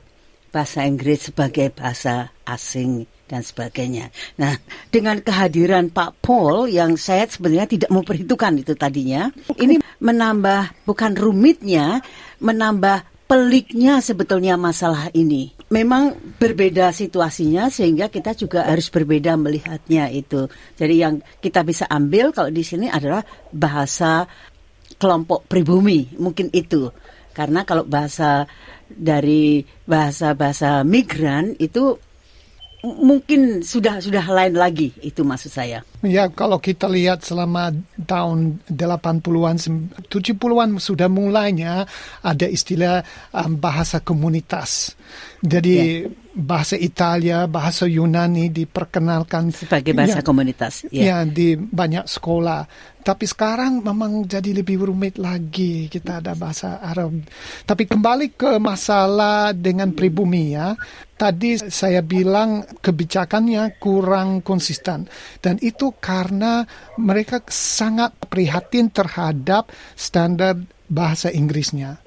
bahasa 0.54 0.86
Inggris 0.88 1.34
sebagai 1.34 1.74
bahasa 1.74 2.32
asing 2.48 3.10
dan 3.34 3.42
sebagainya. 3.42 4.14
Nah, 4.38 4.54
dengan 4.94 5.18
kehadiran 5.18 5.90
Pak 5.90 6.22
Paul 6.22 6.70
yang 6.70 6.94
saya 7.02 7.26
sebenarnya 7.26 7.66
tidak 7.66 7.90
memperhitungkan 7.90 8.62
itu 8.62 8.78
tadinya, 8.78 9.34
ini 9.58 9.82
menambah 9.98 10.86
bukan 10.86 11.18
rumitnya, 11.18 12.06
menambah 12.38 13.10
peliknya 13.26 13.98
sebetulnya 13.98 14.54
masalah 14.54 15.10
ini. 15.18 15.50
Memang 15.74 16.14
berbeda 16.38 16.94
situasinya 16.94 17.74
sehingga 17.74 18.14
kita 18.14 18.38
juga 18.38 18.70
harus 18.70 18.94
berbeda 18.94 19.34
melihatnya 19.34 20.14
itu. 20.14 20.46
Jadi 20.78 20.96
yang 21.02 21.18
kita 21.42 21.66
bisa 21.66 21.90
ambil 21.90 22.30
kalau 22.30 22.54
di 22.54 22.62
sini 22.62 22.94
adalah 22.94 23.26
bahasa 23.50 24.30
kelompok 25.02 25.50
pribumi, 25.50 26.14
mungkin 26.22 26.54
itu. 26.54 26.94
Karena 27.34 27.66
kalau 27.66 27.90
bahasa 27.90 28.46
dari 28.86 29.66
bahasa-bahasa 29.90 30.86
migran 30.86 31.58
itu 31.58 31.98
mungkin 32.84 33.64
sudah 33.64 34.04
sudah 34.04 34.28
lain 34.28 34.60
lagi 34.60 34.92
itu 35.00 35.24
maksud 35.24 35.52
saya. 35.56 35.80
Ya, 36.04 36.28
kalau 36.28 36.60
kita 36.60 36.92
lihat 36.92 37.24
selama 37.24 37.72
tahun 38.04 38.60
80-an, 38.68 39.56
sem- 39.56 39.88
70-an 40.12 40.84
sudah 40.84 41.08
mulainya 41.08 41.88
ada 42.20 42.44
istilah 42.44 43.08
um, 43.32 43.56
bahasa 43.56 44.04
komunitas. 44.04 45.00
Jadi 45.44 46.08
bahasa 46.34 46.80
Italia, 46.80 47.46
bahasa 47.52 47.84
Yunani 47.84 48.48
diperkenalkan 48.48 49.52
Sebagai 49.52 49.92
bahasa 49.92 50.24
Ya, 50.24 50.26
komunitas. 50.26 50.74
Ya. 50.88 51.04
Ya, 51.04 51.18
di 51.28 51.60
banyak 51.60 52.08
sekolah. 52.08 52.66
Tapi 53.04 53.28
sekarang 53.28 53.84
memang 53.84 54.24
jadi 54.24 54.56
lebih 54.56 54.88
rumit 54.88 55.20
lagi 55.20 55.92
kita 55.92 56.24
ada 56.24 56.32
bahasa 56.34 56.80
Arab. 56.80 57.20
Tapi 57.68 57.84
kembali 57.84 58.40
ke 58.40 58.56
masalah 58.58 59.52
dengan 59.52 59.92
pribumi 59.92 60.56
ya. 60.56 60.80
Tadi 61.20 61.60
saya 61.60 62.00
bilang 62.00 62.64
kebijakannya 62.80 63.78
kurang 63.84 64.40
konsisten. 64.48 65.12
Dan 65.44 65.60
itu 65.60 65.92
karena 66.00 66.64
mereka 66.96 67.44
sangat 67.52 68.16
prihatin 68.32 68.90
terhadap 68.96 69.68
standar 70.00 70.56
bahasa 70.88 71.28
Inggrisnya. 71.28 72.03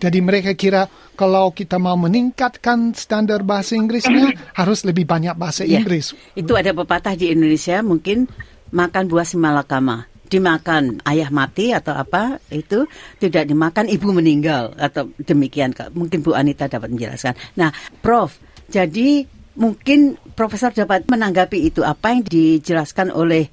Jadi 0.00 0.18
mereka 0.24 0.56
kira 0.56 0.88
kalau 1.12 1.52
kita 1.52 1.76
mau 1.76 1.94
meningkatkan 2.00 2.96
standar 2.96 3.44
bahasa 3.44 3.76
Inggrisnya 3.76 4.32
harus 4.56 4.80
lebih 4.88 5.04
banyak 5.04 5.36
bahasa 5.36 5.62
Ya. 5.68 5.84
Inggris. 5.84 6.16
Itu 6.32 6.56
ada 6.56 6.72
pepatah 6.72 7.12
di 7.14 7.28
Indonesia 7.28 7.84
mungkin 7.84 8.24
makan 8.72 9.04
buah 9.12 9.28
simalakama. 9.28 10.08
Dimakan 10.30 11.04
ayah 11.04 11.28
mati 11.28 11.74
atau 11.74 11.92
apa 11.92 12.38
itu 12.54 12.86
tidak 13.18 13.50
dimakan 13.50 13.90
ibu 13.90 14.14
meninggal 14.14 14.72
atau 14.78 15.10
demikian 15.20 15.74
mungkin 15.92 16.22
Bu 16.22 16.32
Anita 16.38 16.70
dapat 16.70 16.88
menjelaskan. 16.88 17.34
Nah, 17.58 17.74
Prof, 17.98 18.38
jadi 18.70 19.26
mungkin 19.58 20.14
Profesor 20.38 20.70
dapat 20.70 21.10
menanggapi 21.10 21.66
itu 21.66 21.82
apa 21.82 22.14
yang 22.14 22.22
dijelaskan 22.22 23.10
oleh 23.10 23.50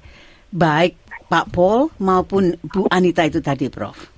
baik 0.54 0.96
Pak 1.28 1.52
Paul 1.52 1.92
maupun 2.00 2.56
Bu 2.62 2.86
Anita 2.88 3.26
itu 3.26 3.42
tadi, 3.42 3.68
Prof. 3.68 4.17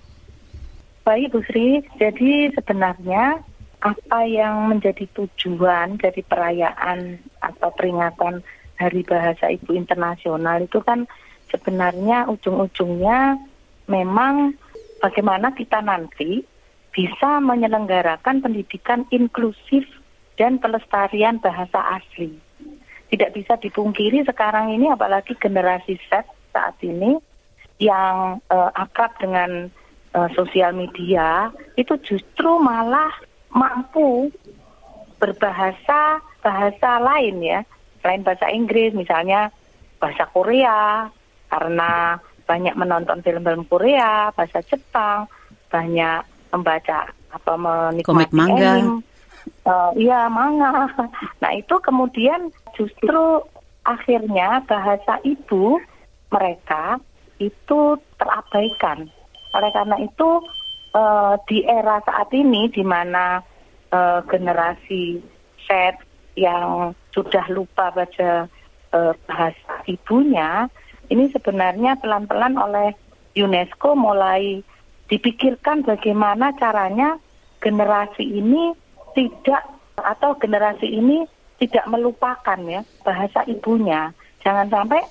Baik 1.01 1.33
Bu 1.33 1.41
Sri, 1.49 1.81
jadi 1.97 2.53
sebenarnya 2.53 3.41
apa 3.81 4.21
yang 4.29 4.69
menjadi 4.69 5.09
tujuan 5.17 5.97
dari 5.97 6.21
perayaan 6.21 7.17
atau 7.41 7.73
peringatan 7.73 8.45
Hari 8.77 9.03
Bahasa 9.09 9.49
Ibu 9.49 9.73
Internasional 9.73 10.69
itu 10.69 10.85
kan 10.85 11.09
sebenarnya 11.49 12.29
ujung-ujungnya 12.29 13.41
memang 13.89 14.53
bagaimana 15.01 15.57
kita 15.57 15.81
nanti 15.81 16.45
bisa 16.93 17.41
menyelenggarakan 17.41 18.45
pendidikan 18.45 19.09
inklusif 19.09 19.89
dan 20.37 20.61
pelestarian 20.61 21.41
bahasa 21.41 21.97
asli. 21.97 22.37
Tidak 23.09 23.31
bisa 23.33 23.57
dipungkiri 23.57 24.23
sekarang 24.29 24.77
ini 24.77 24.93
apalagi 24.93 25.33
generasi 25.41 25.97
Z 26.13 26.29
saat 26.53 26.77
ini 26.85 27.17
yang 27.81 28.45
uh, 28.53 28.71
akrab 28.77 29.17
dengan 29.17 29.73
uh, 30.15 30.29
sosial 30.35 30.75
media 30.75 31.51
itu 31.79 31.95
justru 32.03 32.51
malah 32.59 33.11
mampu 33.51 34.31
berbahasa 35.21 36.23
bahasa 36.41 36.91
lain 37.03 37.43
ya. 37.45 37.61
Selain 38.01 38.25
bahasa 38.25 38.49
Inggris 38.49 38.97
misalnya 38.97 39.53
bahasa 40.01 40.25
Korea 40.33 41.11
karena 41.53 42.17
banyak 42.49 42.75
menonton 42.75 43.21
film-film 43.21 43.69
Korea 43.69 44.33
bahasa 44.33 44.65
Jepang 44.65 45.29
banyak 45.71 46.25
membaca 46.51 47.07
apa 47.31 47.53
menikmati 47.55 48.09
komik 48.09 48.33
manga. 48.35 48.99
uh, 49.69 49.93
iya 49.95 50.27
manga. 50.27 50.89
Nah 51.45 51.53
itu 51.55 51.79
kemudian 51.79 52.51
justru 52.75 53.45
akhirnya 53.85 54.65
bahasa 54.67 55.21
ibu 55.23 55.79
mereka 56.33 56.99
itu 57.41 57.97
terabaikan 58.21 59.09
oleh 59.51 59.71
karena 59.75 59.97
itu 59.99 60.31
uh, 60.95 61.35
di 61.47 61.67
era 61.67 61.99
saat 62.07 62.31
ini 62.31 62.71
di 62.71 62.83
mana 62.87 63.43
uh, 63.91 64.21
generasi 64.27 65.19
Z 65.67 65.99
yang 66.39 66.95
sudah 67.11 67.45
lupa 67.51 67.91
baca 67.91 68.47
uh, 68.95 69.13
bahasa 69.27 69.75
ibunya, 69.91 70.71
ini 71.11 71.27
sebenarnya 71.35 71.99
pelan-pelan 71.99 72.55
oleh 72.55 72.95
UNESCO 73.35 73.99
mulai 73.99 74.63
dipikirkan 75.11 75.83
bagaimana 75.83 76.55
caranya 76.55 77.19
generasi 77.59 78.23
ini 78.23 78.73
tidak 79.19 79.67
atau 79.99 80.39
generasi 80.39 80.87
ini 80.87 81.27
tidak 81.59 81.85
melupakan 81.91 82.57
ya 82.65 82.81
bahasa 83.05 83.45
ibunya. 83.51 84.15
Jangan 84.41 84.71
sampai 84.73 85.03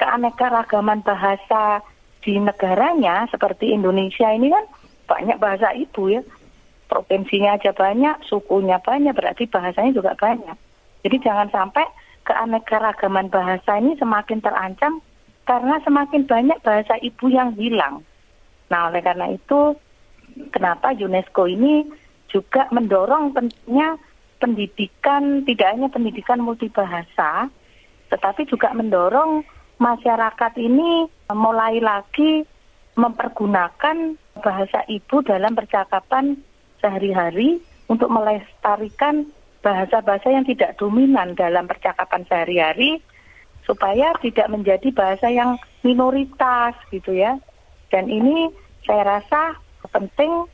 keanekaragaman 0.00 1.04
bahasa 1.06 1.84
di 2.22 2.38
negaranya 2.38 3.26
seperti 3.28 3.74
Indonesia 3.74 4.30
ini 4.30 4.48
kan 4.48 4.64
banyak 5.10 5.36
bahasa 5.42 5.74
ibu 5.74 6.08
ya. 6.08 6.22
Provinsinya 6.86 7.56
aja 7.56 7.72
banyak, 7.72 8.20
sukunya 8.28 8.76
banyak, 8.78 9.16
berarti 9.16 9.48
bahasanya 9.48 9.96
juga 9.96 10.12
banyak. 10.12 10.54
Jadi 11.02 11.16
jangan 11.24 11.48
sampai 11.48 11.88
keanekaragaman 12.22 13.32
bahasa 13.32 13.80
ini 13.80 13.98
semakin 13.98 14.38
terancam 14.44 15.02
karena 15.48 15.80
semakin 15.82 16.28
banyak 16.28 16.58
bahasa 16.62 16.94
ibu 17.02 17.26
yang 17.32 17.56
hilang. 17.58 18.06
Nah, 18.70 18.92
oleh 18.92 19.02
karena 19.02 19.34
itu 19.34 19.74
kenapa 20.54 20.94
UNESCO 20.94 21.50
ini 21.50 21.88
juga 22.30 22.70
mendorong 22.70 23.34
pentingnya 23.34 23.98
pendidikan 24.38 25.44
tidak 25.44 25.68
hanya 25.76 25.88
pendidikan 25.90 26.40
multibahasa, 26.40 27.50
tetapi 28.10 28.46
juga 28.48 28.70
mendorong 28.72 29.42
masyarakat 29.82 30.52
ini 30.58 31.06
mulai 31.34 31.80
lagi 31.82 32.44
mempergunakan 32.96 34.16
bahasa 34.40 34.84
ibu 34.88 35.24
dalam 35.24 35.56
percakapan 35.56 36.36
sehari-hari 36.80 37.60
untuk 37.88 38.12
melestarikan 38.12 39.28
bahasa-bahasa 39.62 40.28
yang 40.28 40.44
tidak 40.44 40.76
dominan 40.76 41.38
dalam 41.38 41.70
percakapan 41.70 42.26
sehari-hari 42.26 42.98
supaya 43.62 44.10
tidak 44.18 44.50
menjadi 44.50 44.90
bahasa 44.90 45.30
yang 45.30 45.54
minoritas 45.86 46.74
gitu 46.90 47.14
ya. 47.14 47.38
Dan 47.94 48.10
ini 48.10 48.50
saya 48.82 49.20
rasa 49.20 49.56
penting 49.92 50.50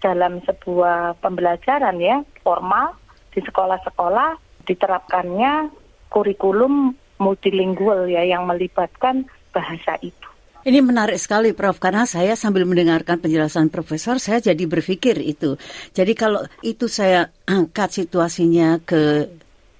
dalam 0.00 0.40
sebuah 0.48 1.20
pembelajaran 1.20 2.00
ya 2.00 2.24
formal 2.40 2.96
di 3.30 3.44
sekolah-sekolah 3.44 4.64
diterapkannya 4.66 5.70
kurikulum 6.10 6.96
multilingual 7.20 8.08
ya 8.08 8.24
yang 8.24 8.48
melibatkan 8.48 9.28
bahasa 9.52 9.98
ibu. 10.00 10.30
Ini 10.60 10.84
menarik 10.84 11.16
sekali 11.16 11.56
Prof 11.56 11.80
karena 11.80 12.04
saya 12.04 12.36
sambil 12.36 12.68
mendengarkan 12.68 13.16
penjelasan 13.16 13.72
Profesor 13.72 14.20
saya 14.20 14.44
jadi 14.44 14.60
berpikir 14.68 15.16
itu. 15.16 15.56
Jadi 15.96 16.12
kalau 16.12 16.44
itu 16.60 16.84
saya 16.84 17.32
angkat 17.48 18.04
situasinya 18.04 18.76
ke 18.84 19.24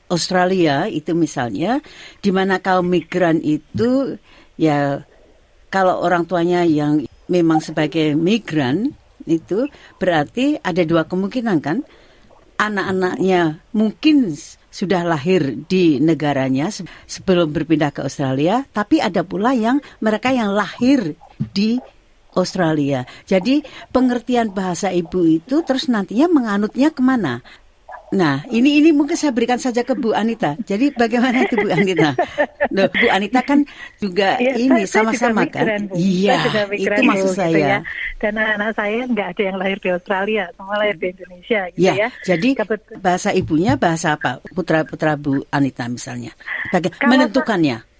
Australia 0.09 0.89
itu 0.89 1.13
misalnya 1.13 1.85
di 2.25 2.33
mana 2.33 2.65
kaum 2.65 2.89
migran 2.89 3.45
itu 3.45 4.17
ya 4.57 5.05
kalau 5.69 6.01
orang 6.01 6.25
tuanya 6.25 6.65
yang 6.65 7.05
memang 7.29 7.61
sebagai 7.63 8.17
migran 8.19 8.97
itu 9.29 9.71
berarti 10.01 10.59
ada 10.65 10.83
dua 10.83 11.07
kemungkinan 11.07 11.59
kan 11.63 11.85
anak-anaknya 12.59 13.63
mungkin 13.77 14.35
sudah 14.71 15.03
lahir 15.03 15.59
di 15.67 15.99
negaranya 15.99 16.71
sebelum 17.05 17.51
berpindah 17.51 17.91
ke 17.91 18.07
Australia, 18.07 18.63
tapi 18.71 19.03
ada 19.03 19.27
pula 19.27 19.53
yang 19.53 19.83
mereka 19.99 20.31
yang 20.31 20.55
lahir 20.55 21.19
di 21.53 21.83
Australia. 22.39 23.03
Jadi 23.27 23.67
pengertian 23.91 24.55
bahasa 24.55 24.95
ibu 24.95 25.27
itu 25.27 25.67
terus 25.67 25.91
nantinya 25.91 26.31
menganutnya 26.31 26.95
ke 26.95 27.03
mana? 27.03 27.43
Nah, 28.11 28.43
ini 28.51 28.83
ini 28.83 28.91
mungkin 28.91 29.15
saya 29.15 29.31
berikan 29.31 29.63
saja 29.63 29.87
ke 29.87 29.95
Bu 29.95 30.11
Anita. 30.11 30.59
Jadi 30.67 30.91
bagaimana 30.91 31.47
itu 31.47 31.55
Bu 31.55 31.71
Anita? 31.71 32.11
Loh, 32.75 32.91
Bu 32.91 33.07
Anita 33.07 33.41
kan 33.47 33.63
juga 34.03 34.35
ya, 34.43 34.59
ini 34.59 34.83
sama-sama 34.83 35.47
kan? 35.47 35.87
Iya, 35.95 36.67
itu 36.75 37.01
maksud 37.07 37.31
gitu 37.31 37.39
saya. 37.39 37.55
Gitu 37.55 37.61
ya. 37.63 37.79
Dan 38.19 38.33
anak-anak 38.35 38.71
saya 38.75 39.01
nggak 39.07 39.29
ada 39.37 39.43
yang 39.47 39.57
lahir 39.63 39.79
di 39.79 39.89
Australia, 39.95 40.45
semua 40.59 40.77
lahir 40.83 40.97
di 40.99 41.07
Indonesia 41.15 41.61
gitu 41.71 41.87
ya. 41.87 41.95
ya. 41.95 42.09
Jadi 42.27 42.49
Kebet 42.59 42.83
bahasa 42.99 43.31
ibunya 43.31 43.79
bahasa 43.79 44.19
apa? 44.19 44.43
Putra-putra 44.43 45.15
Bu 45.15 45.47
Anita 45.55 45.87
misalnya. 45.87 46.35
Baga 46.75 46.91
Kalau 46.91 47.15
menentukannya 47.15 47.91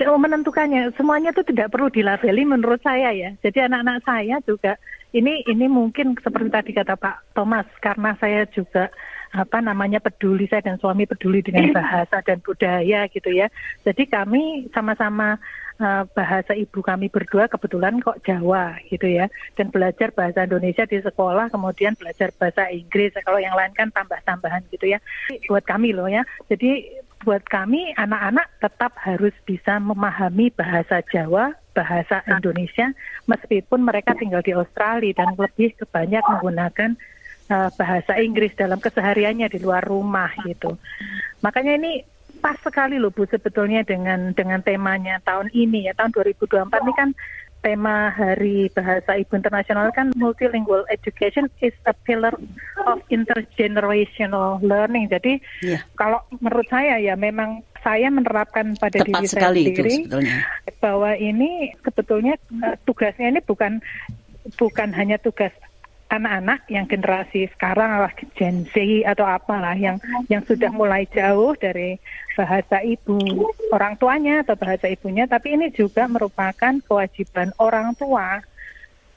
menentukannya 0.00 0.96
semuanya 0.96 1.28
itu 1.32 1.44
tidak 1.44 1.72
perlu 1.72 1.92
dilabeli 1.92 2.42
menurut 2.48 2.80
saya 2.80 3.12
ya. 3.12 3.30
Jadi 3.44 3.68
anak-anak 3.68 4.00
saya 4.00 4.36
juga 4.48 4.72
ini 5.12 5.42
ini 5.44 5.66
mungkin 5.66 6.14
seperti 6.16 6.48
tadi 6.48 6.70
kata 6.72 6.94
Pak 6.96 7.34
Thomas 7.34 7.66
karena 7.82 8.14
saya 8.16 8.46
juga 8.54 8.88
apa 9.30 9.62
namanya 9.62 10.02
peduli 10.02 10.50
saya 10.50 10.66
dan 10.66 10.76
suami 10.82 11.06
peduli 11.06 11.38
dengan 11.40 11.70
bahasa 11.78 12.18
dan 12.26 12.42
budaya 12.42 13.06
gitu 13.06 13.30
ya. 13.30 13.46
Jadi 13.86 14.10
kami 14.10 14.66
sama-sama 14.74 15.38
uh, 15.78 16.02
bahasa 16.12 16.52
ibu 16.58 16.82
kami 16.82 17.06
berdua 17.06 17.46
kebetulan 17.46 18.02
kok 18.02 18.18
Jawa 18.26 18.78
gitu 18.90 19.06
ya. 19.06 19.30
Dan 19.54 19.70
belajar 19.70 20.10
bahasa 20.10 20.44
Indonesia 20.46 20.82
di 20.84 20.98
sekolah 20.98 21.48
kemudian 21.54 21.94
belajar 21.94 22.34
bahasa 22.34 22.66
Inggris. 22.74 23.14
Kalau 23.22 23.38
yang 23.38 23.54
lain 23.54 23.70
kan 23.78 23.94
tambah-tambahan 23.94 24.66
gitu 24.74 24.90
ya. 24.90 24.98
Buat 25.46 25.64
kami 25.66 25.94
loh 25.94 26.10
ya. 26.10 26.26
Jadi 26.50 26.90
buat 27.20 27.44
kami 27.46 27.92
anak-anak 28.00 28.48
tetap 28.64 28.96
harus 28.96 29.36
bisa 29.44 29.76
memahami 29.76 30.48
bahasa 30.56 31.04
Jawa 31.12 31.52
bahasa 31.76 32.24
Indonesia 32.26 32.90
meskipun 33.30 33.84
mereka 33.84 34.16
tinggal 34.16 34.42
di 34.42 34.56
Australia 34.56 35.14
dan 35.14 35.36
lebih 35.38 35.76
kebanyak 35.78 36.24
menggunakan 36.26 36.96
uh, 37.50 37.68
bahasa 37.74 38.16
Inggris 38.22 38.54
dalam 38.54 38.78
kesehariannya 38.78 39.50
di 39.50 39.58
luar 39.58 39.82
rumah 39.84 40.30
gitu. 40.46 40.78
Makanya 41.42 41.76
ini 41.76 42.06
pas 42.40 42.56
sekali 42.64 42.96
loh 42.96 43.12
Bu 43.12 43.28
sebetulnya 43.28 43.84
dengan 43.84 44.32
dengan 44.32 44.64
temanya 44.64 45.20
tahun 45.28 45.52
ini 45.52 45.90
ya 45.90 45.92
tahun 45.92 46.16
2024 46.16 46.72
ini 46.72 46.92
kan 46.96 47.10
tema 47.60 48.08
Hari 48.08 48.72
Bahasa 48.72 49.20
Ibu 49.20 49.36
Internasional 49.36 49.92
kan 49.92 50.16
multilingual 50.16 50.88
education 50.88 51.52
is 51.60 51.76
a 51.84 51.92
pillar 51.92 52.32
of 52.88 53.04
intergenerational 53.12 54.56
learning. 54.64 55.12
Jadi 55.12 55.44
yeah. 55.60 55.84
kalau 56.00 56.24
menurut 56.40 56.64
saya 56.72 56.96
ya 56.96 57.12
memang 57.20 57.60
saya 57.84 58.08
menerapkan 58.08 58.76
pada 58.80 59.04
Tepat 59.04 59.24
diri 59.24 59.26
saya 59.28 59.52
sendiri 59.52 59.94
itu, 60.04 60.18
bahwa 60.80 61.12
ini 61.16 61.76
sebetulnya 61.84 62.40
uh, 62.64 62.76
tugasnya 62.88 63.28
ini 63.36 63.40
bukan 63.44 63.80
bukan 64.56 64.88
hanya 64.96 65.20
tugas 65.20 65.52
anak-anak 66.10 66.66
yang 66.66 66.90
generasi 66.90 67.46
sekarang 67.54 68.02
lah 68.02 68.12
Gen 68.34 68.66
Z 68.74 68.74
atau 69.06 69.22
apalah 69.22 69.78
yang 69.78 70.02
yang 70.26 70.42
sudah 70.42 70.68
mulai 70.74 71.06
jauh 71.14 71.54
dari 71.54 71.96
bahasa 72.34 72.82
ibu 72.82 73.18
orang 73.70 73.94
tuanya 73.94 74.42
atau 74.42 74.58
bahasa 74.58 74.90
ibunya 74.90 75.30
tapi 75.30 75.54
ini 75.54 75.70
juga 75.70 76.10
merupakan 76.10 76.74
kewajiban 76.82 77.54
orang 77.62 77.94
tua 77.94 78.42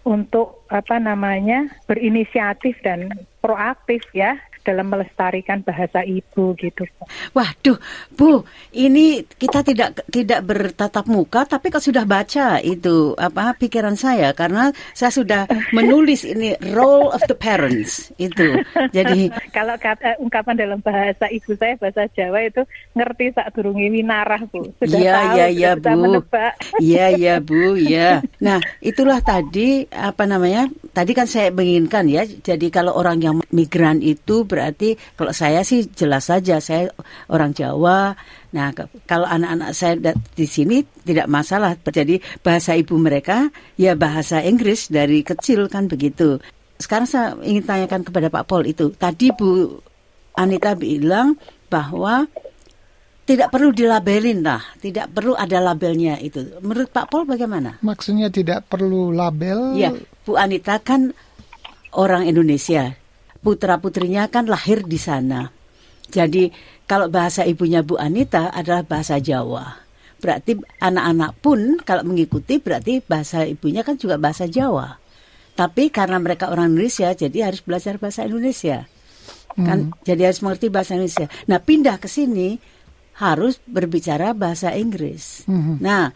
untuk 0.06 0.68
apa 0.70 1.02
namanya 1.02 1.72
berinisiatif 1.90 2.78
dan 2.86 3.10
proaktif 3.42 4.06
ya 4.14 4.38
dalam 4.64 4.88
melestarikan 4.90 5.62
bahasa 5.62 6.02
ibu 6.02 6.56
gitu. 6.56 6.84
Waduh, 7.36 7.78
Bu, 8.16 8.44
ini 8.72 9.22
kita 9.28 9.62
tidak 9.62 10.08
tidak 10.10 10.42
bertatap 10.44 11.06
muka, 11.06 11.44
tapi 11.46 11.70
kalau 11.70 11.84
sudah 11.84 12.06
baca 12.08 12.58
itu 12.60 13.14
apa 13.16 13.54
pikiran 13.60 13.94
saya 13.94 14.32
karena 14.32 14.72
saya 14.96 15.12
sudah 15.12 15.42
menulis 15.78 16.24
ini 16.24 16.56
role 16.72 17.12
of 17.12 17.22
the 17.28 17.36
parents 17.36 18.10
itu. 18.18 18.58
Jadi 18.96 19.30
kalau 19.58 19.76
kata 19.76 20.18
ungkapan 20.18 20.56
dalam 20.58 20.80
bahasa 20.80 21.28
ibu 21.30 21.54
saya 21.60 21.76
bahasa 21.78 22.08
Jawa 22.16 22.48
itu 22.48 22.64
ngerti 22.96 23.36
saat 23.36 23.52
durungi 23.54 23.92
winarah 23.92 24.42
Bu. 24.48 24.72
Sudah 24.80 25.00
Iya, 25.00 25.14
tahu, 25.14 25.28
sudah 25.28 25.50
iya, 25.52 25.72
bisa 25.76 25.92
Bu. 25.92 26.00
menebak. 26.00 26.54
Iya, 26.80 27.06
iya, 27.14 27.36
Bu, 27.48 27.62
ya. 27.76 28.10
Nah, 28.40 28.60
itulah 28.80 29.20
tadi 29.20 29.84
apa 29.90 30.24
namanya? 30.24 30.72
Tadi 30.94 31.12
kan 31.12 31.28
saya 31.28 31.52
menginginkan 31.52 32.08
ya. 32.08 32.24
Jadi 32.24 32.68
kalau 32.70 32.96
orang 32.96 33.20
yang 33.20 33.36
migran 33.50 34.00
itu 34.00 34.46
berarti 34.54 34.94
kalau 35.18 35.34
saya 35.34 35.66
sih 35.66 35.90
jelas 35.90 36.30
saja 36.30 36.62
saya 36.62 36.94
orang 37.34 37.58
Jawa. 37.58 38.14
Nah, 38.54 38.70
kalau 39.10 39.26
anak-anak 39.26 39.74
saya 39.74 39.98
di 40.14 40.46
sini 40.46 40.86
tidak 41.02 41.26
masalah. 41.26 41.74
Jadi 41.82 42.22
bahasa 42.46 42.78
ibu 42.78 42.94
mereka 43.02 43.50
ya 43.82 43.98
bahasa 43.98 44.46
Inggris 44.46 44.94
dari 44.94 45.26
kecil 45.26 45.66
kan 45.66 45.90
begitu. 45.90 46.38
Sekarang 46.78 47.10
saya 47.10 47.34
ingin 47.42 47.66
tanyakan 47.66 48.06
kepada 48.06 48.30
Pak 48.30 48.46
Pol 48.46 48.70
itu. 48.70 48.94
Tadi 48.94 49.34
Bu 49.34 49.82
Anita 50.38 50.78
bilang 50.78 51.34
bahwa 51.74 52.30
tidak 53.24 53.56
perlu 53.56 53.72
dilabelin 53.72 54.44
lah, 54.44 54.60
tidak 54.84 55.08
perlu 55.16 55.32
ada 55.32 55.64
labelnya 55.64 56.20
itu. 56.20 56.60
Menurut 56.60 56.92
Pak 56.92 57.08
Pol 57.08 57.24
bagaimana? 57.24 57.80
Maksudnya 57.80 58.28
tidak 58.28 58.68
perlu 58.68 59.16
label. 59.16 59.80
Ya, 59.80 59.96
Bu 60.28 60.36
Anita 60.36 60.76
kan 60.84 61.16
orang 61.96 62.28
Indonesia, 62.28 63.00
putra 63.44 63.78
putrinya 63.84 64.32
kan 64.32 64.48
lahir 64.48 64.88
di 64.88 64.96
sana. 64.96 65.52
Jadi 66.08 66.48
kalau 66.88 67.12
bahasa 67.12 67.44
ibunya 67.44 67.84
Bu 67.84 68.00
Anita 68.00 68.50
adalah 68.56 68.88
bahasa 68.88 69.20
Jawa, 69.20 69.76
berarti 70.24 70.56
anak-anak 70.80 71.32
pun 71.44 71.60
kalau 71.84 72.08
mengikuti 72.08 72.64
berarti 72.64 73.04
bahasa 73.04 73.44
ibunya 73.44 73.84
kan 73.84 74.00
juga 74.00 74.16
bahasa 74.16 74.48
Jawa. 74.48 74.96
Tapi 75.54 75.94
karena 75.94 76.18
mereka 76.18 76.50
orang 76.50 76.74
Indonesia, 76.74 77.14
jadi 77.14 77.52
harus 77.52 77.62
belajar 77.62 78.02
bahasa 78.02 78.26
Indonesia. 78.26 78.90
Kan, 79.54 79.94
jadi 80.02 80.34
harus 80.34 80.42
mengerti 80.42 80.74
bahasa 80.74 80.98
Indonesia. 80.98 81.30
Nah, 81.46 81.62
pindah 81.62 82.02
ke 82.02 82.10
sini 82.10 82.58
harus 83.22 83.62
berbicara 83.70 84.34
bahasa 84.34 84.74
Inggris. 84.74 85.46
Nah, 85.78 86.10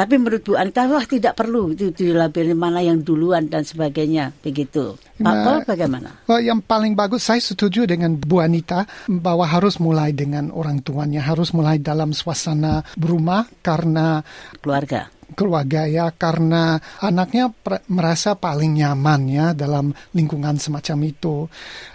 tapi 0.00 0.16
menurut 0.16 0.40
Bu 0.40 0.56
Anita, 0.56 0.88
wah 0.88 1.04
tidak 1.04 1.36
perlu 1.36 1.76
itu 1.76 1.92
dilabeli 1.92 2.56
mana 2.56 2.80
yang 2.80 3.04
duluan 3.04 3.52
dan 3.52 3.68
sebagainya, 3.68 4.32
begitu. 4.40 4.96
Pak 5.20 5.20
Nah, 5.20 5.44
Pol 5.44 5.56
bagaimana? 5.68 6.24
Well, 6.24 6.40
yang 6.40 6.64
paling 6.64 6.96
bagus, 6.96 7.28
saya 7.28 7.36
setuju 7.36 7.84
dengan 7.84 8.16
Bu 8.16 8.40
Anita 8.40 8.88
bahwa 9.04 9.44
harus 9.44 9.76
mulai 9.76 10.16
dengan 10.16 10.48
orang 10.56 10.80
tuanya, 10.80 11.20
harus 11.20 11.52
mulai 11.52 11.76
dalam 11.76 12.16
suasana 12.16 12.80
rumah 12.96 13.44
karena 13.60 14.24
Keluarga. 14.64 15.19
Keluarga 15.34 15.86
ya, 15.86 16.10
karena 16.14 16.78
anaknya 17.00 17.50
merasa 17.90 18.36
paling 18.36 18.78
nyaman 18.78 19.20
ya 19.30 19.46
dalam 19.52 19.92
lingkungan 20.14 20.56
semacam 20.58 20.98
itu. 21.06 21.36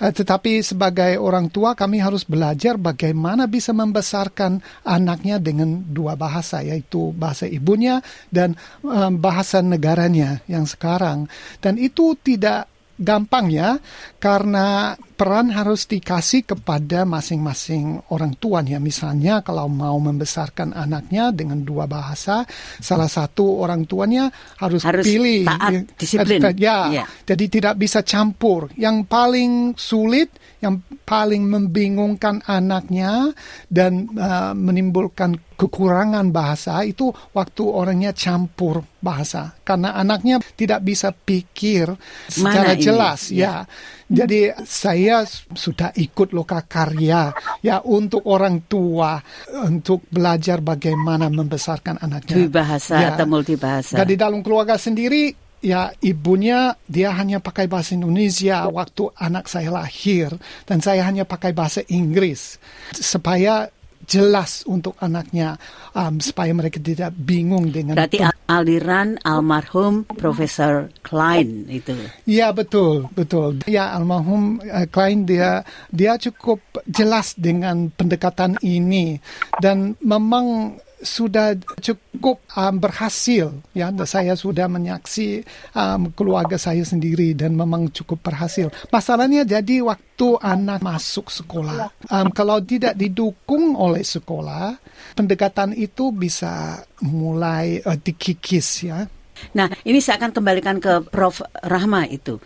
Eh, 0.02 0.12
tetapi 0.12 0.64
sebagai 0.64 1.20
orang 1.20 1.52
tua 1.52 1.74
kami 1.74 2.00
harus 2.02 2.24
belajar 2.26 2.76
bagaimana 2.76 3.46
bisa 3.46 3.72
membesarkan 3.72 4.60
anaknya 4.84 5.40
dengan 5.40 5.84
dua 5.86 6.16
bahasa, 6.18 6.62
yaitu 6.64 7.12
bahasa 7.16 7.46
ibunya 7.48 8.00
dan 8.32 8.56
eh, 8.84 9.12
bahasa 9.14 9.62
negaranya 9.64 10.44
yang 10.50 10.68
sekarang. 10.68 11.28
Dan 11.60 11.80
itu 11.80 12.18
tidak 12.20 12.72
gampang 12.96 13.52
ya 13.52 13.76
karena 14.24 14.96
peran 15.16 15.48
harus 15.50 15.88
dikasih 15.88 16.44
kepada 16.44 17.08
masing-masing 17.08 18.04
orang 18.12 18.36
tuanya 18.36 18.78
misalnya 18.78 19.40
kalau 19.40 19.66
mau 19.66 19.96
membesarkan 19.98 20.72
anaknya 20.72 21.32
dengan 21.32 21.64
dua 21.64 21.88
bahasa 21.88 22.44
salah 22.78 23.08
satu 23.08 23.64
orang 23.64 23.88
tuanya 23.88 24.28
harus, 24.60 24.84
Harus 24.84 25.08
pilih 25.08 25.48
taat, 25.48 25.72
Ya, 25.72 25.82
disiplin. 25.96 26.40
ya 26.60 26.78
Iya. 26.92 27.04
jadi 27.24 27.46
tidak 27.48 27.76
bisa 27.80 28.04
campur 28.04 28.68
yang 28.76 29.08
paling 29.08 29.74
sulit 29.76 30.30
yang 30.60 30.82
paling 31.06 31.46
membingungkan 31.46 32.44
anaknya 32.44 33.30
dan 33.70 34.10
uh, 34.18 34.52
menimbulkan 34.52 35.38
kekurangan 35.56 36.30
bahasa 36.30 36.84
itu 36.84 37.08
waktu 37.32 37.64
orangnya 37.64 38.12
campur 38.12 38.84
bahasa 39.00 39.56
karena 39.62 39.96
anaknya 39.96 40.42
tidak 40.58 40.84
bisa 40.84 41.14
pikir 41.14 41.94
secara 42.28 42.44
Mana 42.68 42.74
ini? 42.76 42.84
jelas 42.84 43.22
Ya. 43.30 43.40
ya. 43.40 43.56
Jadi 44.06 44.54
saya 44.70 45.26
sudah 45.58 45.90
ikut 45.98 46.30
lokakarya 46.30 47.34
ya 47.66 47.82
untuk 47.82 48.22
orang 48.30 48.62
tua 48.70 49.18
untuk 49.66 50.06
belajar 50.14 50.62
bagaimana 50.62 51.26
membesarkan 51.34 51.98
anaknya. 51.98 52.46
Bahasa 52.50 53.02
Ya. 53.02 53.18
atau 53.18 53.26
multibahasa. 53.26 53.98
Dan 53.98 54.06
di 54.06 54.16
dalam 54.16 54.46
keluarga 54.46 54.78
sendiri, 54.78 55.34
ya 55.66 55.90
ibunya 56.06 56.78
dia 56.86 57.18
hanya 57.18 57.42
pakai 57.42 57.66
bahasa 57.66 57.98
Indonesia 57.98 58.70
waktu 58.70 59.10
anak 59.18 59.50
saya 59.50 59.74
lahir, 59.74 60.30
dan 60.70 60.86
saya 60.86 61.02
hanya 61.10 61.26
pakai 61.26 61.58
bahasa 61.58 61.82
Inggris 61.90 62.62
supaya 62.94 63.74
jelas 64.06 64.64
untuk 64.70 64.96
anaknya, 65.02 65.58
um, 65.92 66.22
supaya 66.22 66.54
mereka 66.54 66.78
tidak 66.80 67.12
bingung 67.14 67.70
dengan. 67.74 67.98
Berarti 67.98 68.22
al- 68.22 68.38
aliran 68.46 69.18
almarhum 69.26 70.06
Profesor 70.06 70.94
Klein 71.02 71.66
itu. 71.68 71.98
Ya 72.30 72.54
betul 72.54 73.10
betul. 73.18 73.60
Ya 73.66 73.92
almarhum 73.92 74.62
uh, 74.62 74.86
Klein 74.90 75.26
dia 75.26 75.66
dia 75.90 76.16
cukup 76.22 76.62
jelas 76.86 77.34
dengan 77.36 77.90
pendekatan 77.90 78.62
ini 78.62 79.18
dan 79.60 79.98
memang 80.00 80.78
sudah 81.06 81.54
cukup 81.80 82.42
um, 82.58 82.76
berhasil 82.82 83.54
ya 83.72 83.94
saya 84.04 84.34
sudah 84.34 84.66
menyaksi 84.66 85.46
um, 85.78 86.10
keluarga 86.12 86.58
saya 86.58 86.82
sendiri 86.82 87.38
dan 87.38 87.54
memang 87.54 87.94
cukup 87.94 88.26
berhasil 88.26 88.74
masalahnya 88.90 89.46
jadi 89.46 89.86
waktu 89.86 90.42
anak 90.42 90.82
masuk 90.82 91.30
sekolah 91.30 91.94
um, 92.10 92.28
kalau 92.34 92.58
tidak 92.60 92.98
didukung 92.98 93.78
oleh 93.78 94.02
sekolah 94.02 94.76
pendekatan 95.14 95.78
itu 95.78 96.10
bisa 96.10 96.82
mulai 97.06 97.80
uh, 97.86 97.96
dikikis 97.96 98.70
ya 98.90 99.06
Nah, 99.52 99.68
ini 99.84 100.00
saya 100.00 100.16
akan 100.24 100.32
kembalikan 100.32 100.80
ke 100.80 101.04
Prof. 101.12 101.44
Rahma 101.60 102.08
itu. 102.08 102.40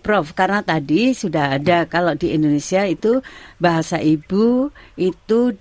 Prof, 0.00 0.32
karena 0.32 0.64
tadi 0.64 1.12
sudah 1.12 1.60
ada 1.60 1.84
kalau 1.84 2.16
di 2.16 2.32
Indonesia 2.32 2.88
itu 2.88 3.20
bahasa 3.60 4.00
ibu 4.00 4.72
itu 4.96 5.52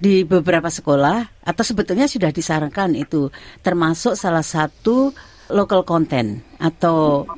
di 0.00 0.24
beberapa 0.24 0.72
sekolah 0.72 1.44
atau 1.44 1.62
sebetulnya 1.62 2.08
sudah 2.08 2.32
disarankan 2.32 2.96
itu 2.96 3.28
termasuk 3.60 4.16
salah 4.16 4.42
satu 4.42 5.12
local 5.52 5.84
content 5.84 6.40
atau 6.56 7.28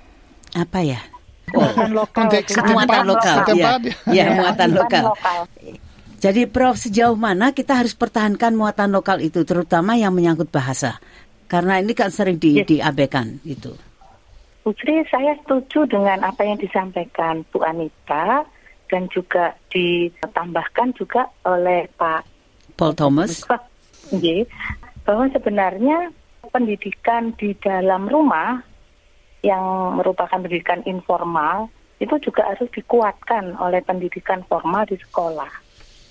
apa 0.55 0.79
ya? 0.87 1.03
Muatan 1.53 1.91
lokal. 1.93 2.17
konteks 2.17 2.49
setempat, 2.55 2.73
muatan 2.73 3.05
lokal, 3.05 3.37
ya, 3.53 3.69
ya 4.09 4.25
muatan 4.39 4.71
lokal. 4.73 5.05
lokal. 5.13 5.39
Jadi 6.23 6.47
Prof, 6.47 6.79
sejauh 6.79 7.19
mana 7.19 7.51
kita 7.51 7.75
harus 7.75 7.99
pertahankan 7.99 8.55
muatan 8.55 8.95
lokal 8.95 9.19
itu, 9.19 9.43
terutama 9.43 9.99
yang 9.99 10.15
menyangkut 10.15 10.49
bahasa? 10.55 11.03
Karena 11.51 11.83
ini 11.83 11.93
kan 11.93 12.15
sering 12.15 12.39
di, 12.39 12.63
Yes. 12.63 12.71
diabaikan 12.71 13.43
itu. 13.43 13.75
Bu 14.63 14.71
Sri, 14.79 15.03
saya 15.11 15.35
setuju 15.43 15.91
dengan 15.91 16.23
apa 16.23 16.47
yang 16.47 16.57
disampaikan 16.57 17.43
Bu 17.51 17.67
Anita 17.67 18.47
dan 18.87 19.11
juga 19.11 19.59
ditambahkan 19.75 20.95
juga 20.95 21.27
oleh 21.43 21.91
Pak 21.99 22.32
Paul 22.83 22.99
Thomas. 22.99 23.47
Nggih, 24.11 24.43
bahwa 25.07 25.31
sebenarnya 25.31 26.11
pendidikan 26.51 27.31
di 27.39 27.55
dalam 27.63 28.11
rumah 28.11 28.59
yang 29.47 29.95
merupakan 29.95 30.35
pendidikan 30.35 30.83
informal 30.91 31.71
itu 32.03 32.19
juga 32.19 32.51
harus 32.51 32.67
dikuatkan 32.75 33.55
oleh 33.63 33.79
pendidikan 33.87 34.43
formal 34.51 34.83
di 34.91 34.99
sekolah. 34.99 35.47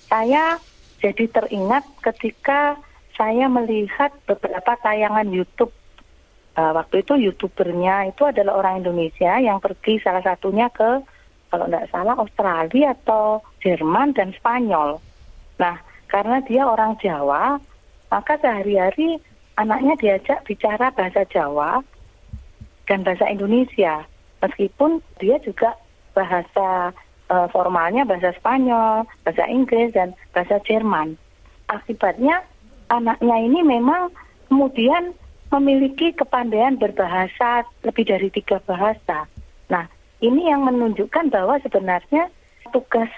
Saya 0.08 0.56
jadi 1.04 1.28
teringat 1.28 1.84
ketika 2.00 2.80
saya 3.12 3.52
melihat 3.52 4.08
beberapa 4.24 4.72
tayangan 4.80 5.28
YouTube. 5.28 5.76
Uh, 6.52 6.72
waktu 6.76 7.00
itu 7.00 7.16
youtubernya 7.16 8.12
itu 8.12 8.28
adalah 8.28 8.60
orang 8.60 8.84
Indonesia 8.84 9.40
yang 9.40 9.56
pergi 9.56 10.00
salah 10.04 10.20
satunya 10.20 10.68
ke 10.68 11.00
kalau 11.48 11.64
tidak 11.68 11.88
salah 11.88 12.16
Australia 12.16 12.92
atau 12.92 13.40
Jerman 13.60 14.12
dan 14.12 14.36
Spanyol. 14.36 15.00
Nah, 15.56 15.80
karena 16.12 16.44
dia 16.44 16.68
orang 16.68 17.00
Jawa, 17.00 17.56
maka 18.12 18.36
sehari-hari 18.36 19.16
anaknya 19.56 19.96
diajak 19.96 20.44
bicara 20.44 20.92
bahasa 20.92 21.24
Jawa 21.32 21.80
dan 22.84 23.00
bahasa 23.00 23.32
Indonesia. 23.32 24.04
Meskipun 24.44 25.00
dia 25.16 25.40
juga 25.40 25.72
bahasa 26.12 26.92
eh, 27.32 27.46
formalnya 27.48 28.04
bahasa 28.04 28.36
Spanyol, 28.36 29.08
bahasa 29.24 29.48
Inggris 29.48 29.96
dan 29.96 30.12
bahasa 30.36 30.60
Jerman. 30.68 31.16
Akibatnya 31.72 32.44
anaknya 32.92 33.36
ini 33.40 33.64
memang 33.64 34.12
kemudian 34.52 35.16
memiliki 35.48 36.12
kepandaian 36.12 36.76
berbahasa 36.76 37.64
lebih 37.88 38.04
dari 38.04 38.28
tiga 38.28 38.60
bahasa. 38.68 39.24
Nah, 39.72 39.88
ini 40.20 40.52
yang 40.52 40.68
menunjukkan 40.68 41.32
bahwa 41.32 41.56
sebenarnya 41.64 42.28
tugas 42.72 43.08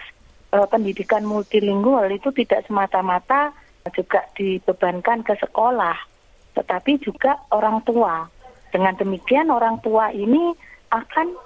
uh, 0.54 0.66
pendidikan 0.70 1.26
multilingual 1.26 2.06
itu 2.14 2.30
tidak 2.30 2.62
semata-mata 2.70 3.50
juga 3.92 4.24
dibebankan 4.38 5.26
ke 5.26 5.34
sekolah, 5.42 5.98
tetapi 6.56 7.02
juga 7.02 7.36
orang 7.52 7.82
tua. 7.84 8.30
Dengan 8.70 8.96
demikian 8.96 9.54
orang 9.54 9.78
tua 9.84 10.10
ini 10.10 10.54
akan 10.90 11.36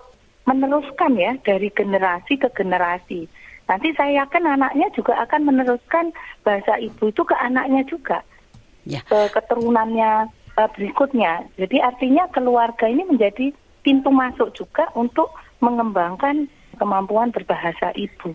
meneruskan 0.48 1.12
ya 1.18 1.36
dari 1.44 1.68
generasi 1.72 2.40
ke 2.40 2.48
generasi. 2.56 3.28
Nanti 3.68 3.92
saya 3.92 4.24
yakin 4.24 4.48
anaknya 4.48 4.88
juga 4.96 5.20
akan 5.28 5.44
meneruskan 5.44 6.16
bahasa 6.40 6.80
ibu 6.80 7.12
itu 7.12 7.20
ke 7.20 7.36
anaknya 7.36 7.84
juga, 7.84 8.24
ya. 8.88 9.04
ke 9.04 9.28
keturunannya 9.28 10.32
uh, 10.56 10.68
berikutnya. 10.72 11.44
Jadi 11.60 11.76
artinya 11.84 12.24
keluarga 12.32 12.88
ini 12.88 13.04
menjadi 13.04 13.52
pintu 13.84 14.08
masuk 14.08 14.56
juga 14.56 14.88
untuk 14.96 15.28
mengembangkan 15.60 16.48
kemampuan 16.80 17.28
berbahasa 17.28 17.92
ibu. 17.92 18.32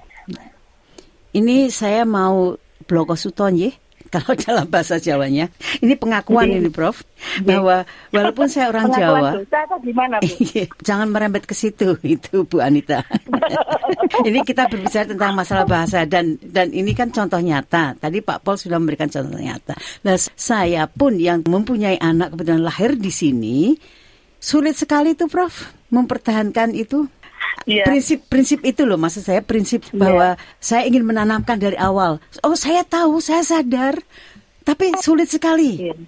Ini 1.33 1.73
saya 1.73 2.05
mau 2.05 2.53
bloko 2.85 3.17
suton 3.17 3.57
ya 3.57 3.71
kalau 4.13 4.37
dalam 4.37 4.69
bahasa 4.69 5.01
Jawanya. 5.01 5.49
Ini 5.81 5.97
pengakuan 5.97 6.45
ini 6.45 6.69
Prof 6.69 7.01
bahwa 7.41 7.81
walaupun 8.13 8.45
saya 8.45 8.69
orang 8.69 8.93
Jawa. 8.93 9.41
Dosa 9.41 9.65
gimana 9.81 10.21
Bu? 10.21 10.29
Iya, 10.53 10.69
jangan 10.85 11.09
merembet 11.09 11.49
ke 11.49 11.57
situ 11.57 11.97
itu 12.05 12.45
Bu 12.45 12.61
Anita. 12.61 13.01
ini 14.21 14.45
kita 14.45 14.69
berbicara 14.69 15.09
tentang 15.09 15.33
masalah 15.33 15.65
bahasa 15.65 16.05
dan 16.05 16.37
dan 16.45 16.69
ini 16.69 16.93
kan 16.93 17.09
contoh 17.09 17.41
nyata. 17.41 17.97
Tadi 17.97 18.21
Pak 18.21 18.45
Pol 18.45 18.61
sudah 18.61 18.77
memberikan 18.77 19.09
contoh 19.09 19.41
nyata. 19.41 19.73
Nah, 20.05 20.15
saya 20.37 20.85
pun 20.85 21.17
yang 21.17 21.41
mempunyai 21.41 21.97
anak 21.97 22.37
kemudian 22.37 22.61
lahir 22.61 22.93
di 22.93 23.09
sini 23.09 23.73
sulit 24.37 24.77
sekali 24.77 25.17
tuh 25.17 25.31
Prof 25.31 25.73
mempertahankan 25.89 26.77
itu 26.77 27.09
Yeah. 27.63 27.87
Prinsip-prinsip 27.87 28.59
itu 28.67 28.83
loh 28.83 28.99
maksud 28.99 29.23
saya 29.23 29.39
prinsip 29.39 29.87
iya. 29.87 29.95
bahwa 29.95 30.27
saya 30.59 30.83
ingin 30.83 31.07
menanamkan 31.07 31.55
dari 31.55 31.79
awal. 31.79 32.19
Oh 32.43 32.57
saya 32.59 32.83
tahu, 32.83 33.23
saya 33.23 33.45
sadar, 33.45 34.01
tapi 34.67 34.91
sulit 34.99 35.31
sekali. 35.31 35.91
Yeah. 35.91 35.99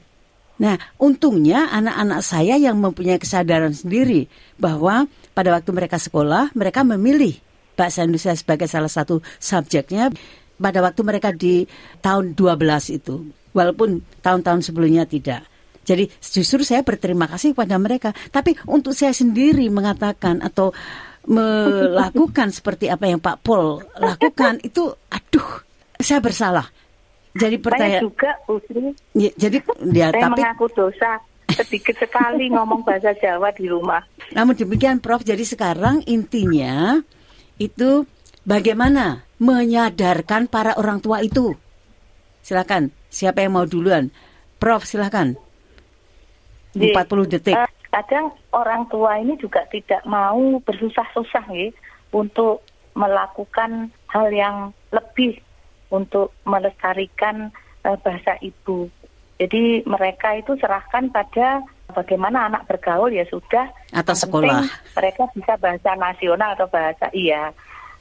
Nah, 0.56 0.80
untungnya 0.96 1.68
anak-anak 1.68 2.20
saya 2.24 2.56
yang 2.56 2.80
mempunyai 2.80 3.20
kesadaran 3.20 3.76
sendiri 3.76 4.32
bahwa 4.56 5.08
pada 5.36 5.52
waktu 5.52 5.72
mereka 5.76 6.00
sekolah, 6.00 6.56
mereka 6.56 6.88
memilih 6.88 7.36
bahasa 7.76 8.08
Indonesia 8.08 8.32
sebagai 8.32 8.72
salah 8.72 8.88
satu 8.88 9.20
subjeknya 9.36 10.16
pada 10.56 10.80
waktu 10.80 11.02
mereka 11.04 11.36
di 11.36 11.68
tahun 12.00 12.40
12 12.40 12.96
itu. 12.96 13.16
Walaupun 13.52 14.04
tahun-tahun 14.24 14.72
sebelumnya 14.72 15.04
tidak. 15.08 15.44
Jadi 15.86 16.10
justru 16.20 16.66
saya 16.66 16.82
berterima 16.82 17.30
kasih 17.30 17.54
kepada 17.54 17.76
mereka. 17.78 18.10
Tapi 18.34 18.58
untuk 18.66 18.98
saya 18.98 19.14
sendiri 19.14 19.70
mengatakan 19.70 20.42
atau 20.42 20.74
melakukan 21.26 22.54
seperti 22.54 22.90
apa 22.90 23.10
yang 23.10 23.22
Pak 23.22 23.42
Pol 23.42 23.82
lakukan 23.98 24.62
itu 24.62 24.94
aduh 25.10 25.50
saya 26.00 26.20
bersalah. 26.22 26.68
Jadi 27.36 27.60
pertanyaan 27.60 28.08
juga 28.08 28.32
Usri. 28.48 28.96
Ya, 29.12 29.32
jadi 29.36 29.60
dia 29.92 30.08
saya 30.16 30.32
tapi 30.32 30.40
mengaku 30.40 30.66
dosa 30.72 31.20
sedikit 31.52 31.96
sekali 32.00 32.48
ngomong 32.52 32.88
bahasa 32.88 33.12
Jawa 33.16 33.52
di 33.52 33.68
rumah. 33.68 34.02
Namun 34.32 34.56
demikian 34.56 35.04
Prof, 35.04 35.24
jadi 35.24 35.44
sekarang 35.44 36.04
intinya 36.08 37.04
itu 37.60 38.08
bagaimana 38.48 39.28
menyadarkan 39.40 40.48
para 40.48 40.80
orang 40.80 41.04
tua 41.04 41.20
itu. 41.24 41.56
Silakan, 42.40 42.94
siapa 43.12 43.44
yang 43.44 43.58
mau 43.58 43.68
duluan? 43.68 44.14
Prof, 44.62 44.88
silakan. 44.88 45.36
40 46.76 47.32
detik. 47.32 47.56
Uh, 47.56 47.65
kadang 47.96 48.36
orang 48.52 48.92
tua 48.92 49.16
ini 49.24 49.40
juga 49.40 49.64
tidak 49.72 50.04
mau 50.04 50.60
bersusah-susah 50.68 51.48
ya 51.56 51.72
untuk 52.12 52.60
melakukan 52.92 53.88
hal 54.12 54.28
yang 54.36 54.76
lebih 54.92 55.40
untuk 55.88 56.36
melestarikan 56.44 57.56
uh, 57.88 57.96
bahasa 58.04 58.36
ibu. 58.44 58.92
Jadi 59.40 59.84
mereka 59.88 60.36
itu 60.36 60.56
serahkan 60.60 61.12
pada 61.12 61.64
bagaimana 61.92 62.52
anak 62.52 62.68
bergaul 62.68 63.12
ya 63.12 63.24
sudah 63.28 63.72
atau 63.92 64.16
sekolah. 64.16 64.64
Mereka 64.96 65.32
bisa 65.36 65.56
bahasa 65.60 65.96
nasional 65.96 66.56
atau 66.56 66.68
bahasa 66.68 67.08
iya. 67.16 67.52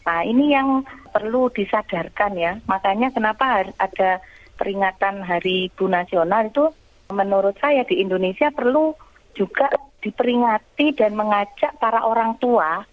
Nah, 0.05 0.21
ini 0.23 0.53
yang 0.55 0.85
perlu 1.11 1.51
disadarkan 1.51 2.39
ya. 2.39 2.53
Makanya 2.71 3.11
kenapa 3.11 3.67
ada 3.79 4.23
peringatan 4.55 5.27
Hari 5.27 5.75
Ibu 5.75 5.91
Nasional 5.91 6.51
itu 6.51 6.71
menurut 7.11 7.57
saya 7.59 7.83
di 7.83 7.99
Indonesia 7.99 8.53
perlu 8.55 8.95
juga 9.35 9.69
diperingati 10.01 10.95
dan 10.97 11.19
mengajak 11.19 11.77
para 11.83 12.07
orang 12.07 12.39
tua 12.39 12.87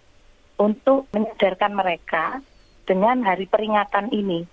untuk 0.58 1.08
menyadarkan 1.14 1.72
mereka 1.72 2.40
dengan 2.86 3.22
hari 3.22 3.46
peringatan 3.46 4.10
ini. 4.10 4.44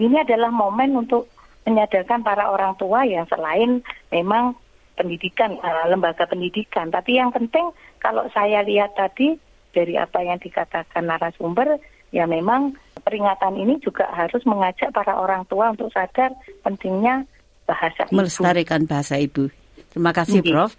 Ini 0.00 0.24
adalah 0.24 0.48
momen 0.48 0.96
untuk 0.96 1.28
menyadarkan 1.68 2.24
para 2.24 2.48
orang 2.48 2.76
tua 2.80 3.04
yang 3.04 3.28
selain 3.28 3.84
memang 4.08 4.56
pendidikan, 4.96 5.56
uh, 5.60 5.86
lembaga 5.88 6.24
pendidikan. 6.24 6.88
Tapi 6.88 7.20
yang 7.20 7.32
penting 7.32 7.72
kalau 8.00 8.24
saya 8.32 8.64
lihat 8.64 8.96
tadi 8.96 9.36
dari 9.70 9.96
apa 9.96 10.24
yang 10.24 10.40
dikatakan 10.40 11.04
narasumber, 11.06 11.78
ya 12.10 12.26
memang 12.26 12.74
peringatan 13.04 13.60
ini 13.60 13.78
juga 13.80 14.08
harus 14.12 14.42
mengajak 14.44 14.90
para 14.90 15.16
orang 15.16 15.46
tua 15.46 15.72
untuk 15.72 15.92
sadar 15.94 16.34
pentingnya 16.64 17.24
bahasa 17.68 18.08
ibu. 18.08 18.18
Melestarikan 18.18 18.80
bahasa 18.84 19.14
ibu. 19.20 19.48
Terima 19.90 20.14
kasih, 20.14 20.42
Prof. 20.42 20.74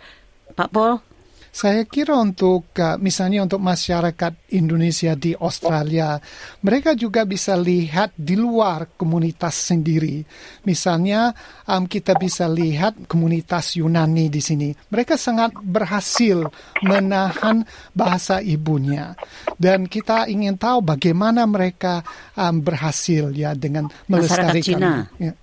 Pak 0.54 0.70
Paul? 0.72 1.12
Saya 1.52 1.84
kira 1.84 2.16
untuk 2.16 2.72
uh, 2.80 2.96
misalnya 2.96 3.44
untuk 3.44 3.60
masyarakat 3.60 4.56
Indonesia 4.56 5.12
di 5.20 5.36
Australia, 5.36 6.16
mereka 6.64 6.96
juga 6.96 7.28
bisa 7.28 7.60
lihat 7.60 8.16
di 8.16 8.40
luar 8.40 8.96
komunitas 8.96 9.68
sendiri. 9.68 10.24
Misalnya 10.64 11.36
um, 11.68 11.84
kita 11.92 12.16
bisa 12.16 12.48
lihat 12.48 13.04
komunitas 13.04 13.76
Yunani 13.76 14.32
di 14.32 14.40
sini. 14.40 14.72
Mereka 14.72 15.20
sangat 15.20 15.60
berhasil 15.60 16.48
menahan 16.88 17.68
bahasa 17.92 18.40
ibunya. 18.40 19.12
Dan 19.60 19.92
kita 19.92 20.32
ingin 20.32 20.56
tahu 20.56 20.80
bagaimana 20.80 21.44
mereka 21.44 22.00
um, 22.40 22.64
berhasil 22.64 23.28
ya 23.36 23.52
dengan 23.60 23.92
melestarikan. 24.08 24.56
Masyarakat 24.56 24.64
Cina. 24.64 24.92
Ya 25.20 25.36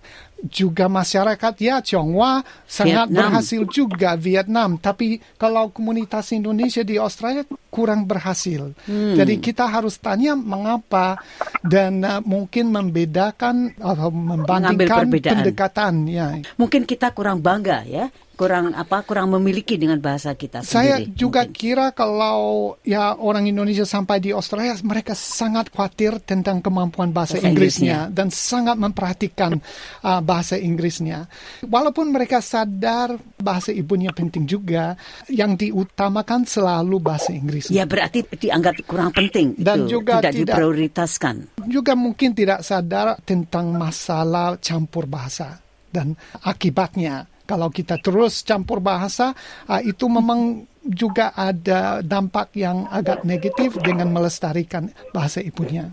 juga 0.47 0.87
masyarakat 0.87 1.55
ya 1.59 1.83
Tionghoa 1.83 2.47
sangat 2.63 3.11
Vietnam. 3.11 3.19
berhasil 3.19 3.63
juga 3.67 4.11
Vietnam 4.15 4.79
tapi 4.79 5.19
kalau 5.35 5.75
komunitas 5.75 6.31
Indonesia 6.31 6.87
di 6.87 6.95
Australia 6.95 7.43
kurang 7.69 8.07
berhasil 8.07 8.71
hmm. 8.87 9.19
jadi 9.19 9.35
kita 9.43 9.67
harus 9.67 9.99
tanya 9.99 10.39
mengapa 10.39 11.19
dan 11.67 12.07
uh, 12.07 12.23
mungkin 12.23 12.71
membedakan 12.71 13.75
atau 13.83 14.15
membandingkan 14.15 15.11
pendekatan 15.11 16.07
ya 16.07 16.39
mungkin 16.55 16.87
kita 16.87 17.11
kurang 17.11 17.43
bangga 17.43 17.83
ya 17.83 18.07
kurang 18.39 18.71
apa 18.71 19.03
kurang 19.03 19.35
memiliki 19.35 19.75
dengan 19.75 19.99
bahasa 19.99 20.39
kita 20.39 20.63
sendiri. 20.63 20.71
Saya 20.71 20.95
juga 21.03 21.43
mungkin. 21.43 21.59
kira 21.59 21.87
kalau 21.91 22.39
ya 22.87 23.19
orang 23.19 23.51
Indonesia 23.51 23.83
sampai 23.83 24.23
di 24.23 24.31
Australia 24.31 24.79
mereka 24.87 25.19
sangat 25.19 25.75
khawatir 25.75 26.23
tentang 26.23 26.63
kemampuan 26.63 27.11
bahasa, 27.11 27.35
bahasa 27.35 27.51
Inggrisnya, 27.51 28.07
Inggrisnya 28.07 28.15
dan 28.15 28.29
sangat 28.31 28.77
memperhatikan 28.79 29.59
uh, 30.07 30.23
bahasa 30.23 30.55
Inggrisnya. 30.55 31.27
Walaupun 31.67 32.15
mereka 32.15 32.39
sadar 32.39 33.19
bahasa 33.43 33.75
ibunya 33.75 34.15
penting 34.15 34.47
juga, 34.47 34.95
yang 35.27 35.59
diutamakan 35.59 36.47
selalu 36.47 37.03
bahasa 37.03 37.35
Inggris. 37.35 37.75
Ya 37.75 37.91
berarti 37.91 38.23
dianggap 38.23 38.87
kurang 38.87 39.11
penting 39.11 39.59
dan 39.59 39.91
itu, 39.91 39.99
juga 39.99 40.23
tidak, 40.23 40.33
tidak 40.39 40.55
diprioritaskan. 40.55 41.35
Juga 41.67 41.99
mungkin 41.99 42.39
tidak 42.39 42.63
sadar 42.63 43.19
tentang 43.27 43.75
masalah 43.75 44.63
campur 44.63 45.11
bahasa 45.11 45.59
dan 45.91 46.15
akibatnya 46.47 47.27
kalau 47.49 47.73
kita 47.73 47.97
terus 47.97 48.45
campur 48.45 48.85
bahasa, 48.85 49.33
uh, 49.65 49.81
itu 49.81 50.05
memang 50.05 50.69
juga 50.85 51.33
ada 51.33 52.05
dampak 52.05 52.53
yang 52.53 52.85
agak 52.93 53.25
negatif 53.25 53.81
dengan 53.81 54.13
melestarikan 54.13 54.93
bahasa 55.17 55.41
ibunya. 55.41 55.89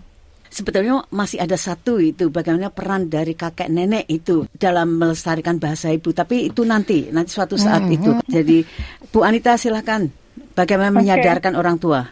Sebetulnya 0.52 1.04
masih 1.12 1.40
ada 1.42 1.56
satu 1.56 2.00
itu 2.00 2.32
bagaimana 2.32 2.72
peran 2.72 3.12
dari 3.12 3.36
kakek 3.36 3.68
nenek 3.68 4.08
itu 4.08 4.48
dalam 4.56 4.96
melestarikan 4.96 5.60
bahasa 5.60 5.92
ibu. 5.92 6.16
Tapi 6.16 6.48
itu 6.48 6.64
nanti, 6.64 7.12
nanti 7.12 7.34
suatu 7.34 7.60
saat 7.60 7.84
mm 7.84 7.88
-hmm. 7.88 7.96
itu. 7.96 8.10
Jadi 8.24 8.58
Bu 9.12 9.20
Anita 9.26 9.58
silahkan 9.60 10.08
bagaimana 10.56 10.96
okay. 10.96 10.98
menyadarkan 11.02 11.60
orang 11.60 11.76
tua. 11.76 12.08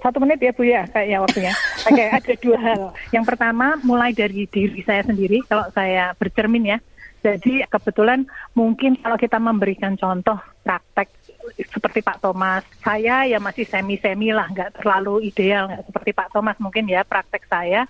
Satu 0.00 0.20
menit 0.20 0.40
ya 0.40 0.52
Bu 0.56 0.64
ya 0.64 0.84
kayaknya 0.88 1.18
waktunya. 1.24 1.52
Oke 1.84 1.92
okay, 1.92 2.06
ada 2.08 2.32
dua 2.40 2.58
hal. 2.60 2.82
Yang 3.12 3.24
pertama 3.28 3.66
mulai 3.84 4.16
dari 4.16 4.48
diri 4.48 4.80
saya 4.80 5.04
sendiri. 5.04 5.44
Kalau 5.44 5.68
saya 5.76 6.16
bercermin 6.16 6.76
ya 6.76 6.78
jadi 7.24 7.64
kebetulan 7.72 8.28
mungkin 8.52 9.00
kalau 9.00 9.16
kita 9.16 9.40
memberikan 9.40 9.96
contoh 9.96 10.36
praktek 10.60 11.08
seperti 11.72 12.04
Pak 12.04 12.20
Thomas, 12.20 12.60
saya 12.84 13.24
ya 13.24 13.40
masih 13.40 13.64
semi-semi 13.64 14.28
lah, 14.28 14.44
nggak 14.52 14.84
terlalu 14.84 15.32
ideal, 15.32 15.72
nggak 15.72 15.88
seperti 15.88 16.12
Pak 16.12 16.36
Thomas 16.36 16.60
mungkin 16.60 16.84
ya 16.84 17.00
praktek 17.00 17.48
saya 17.48 17.88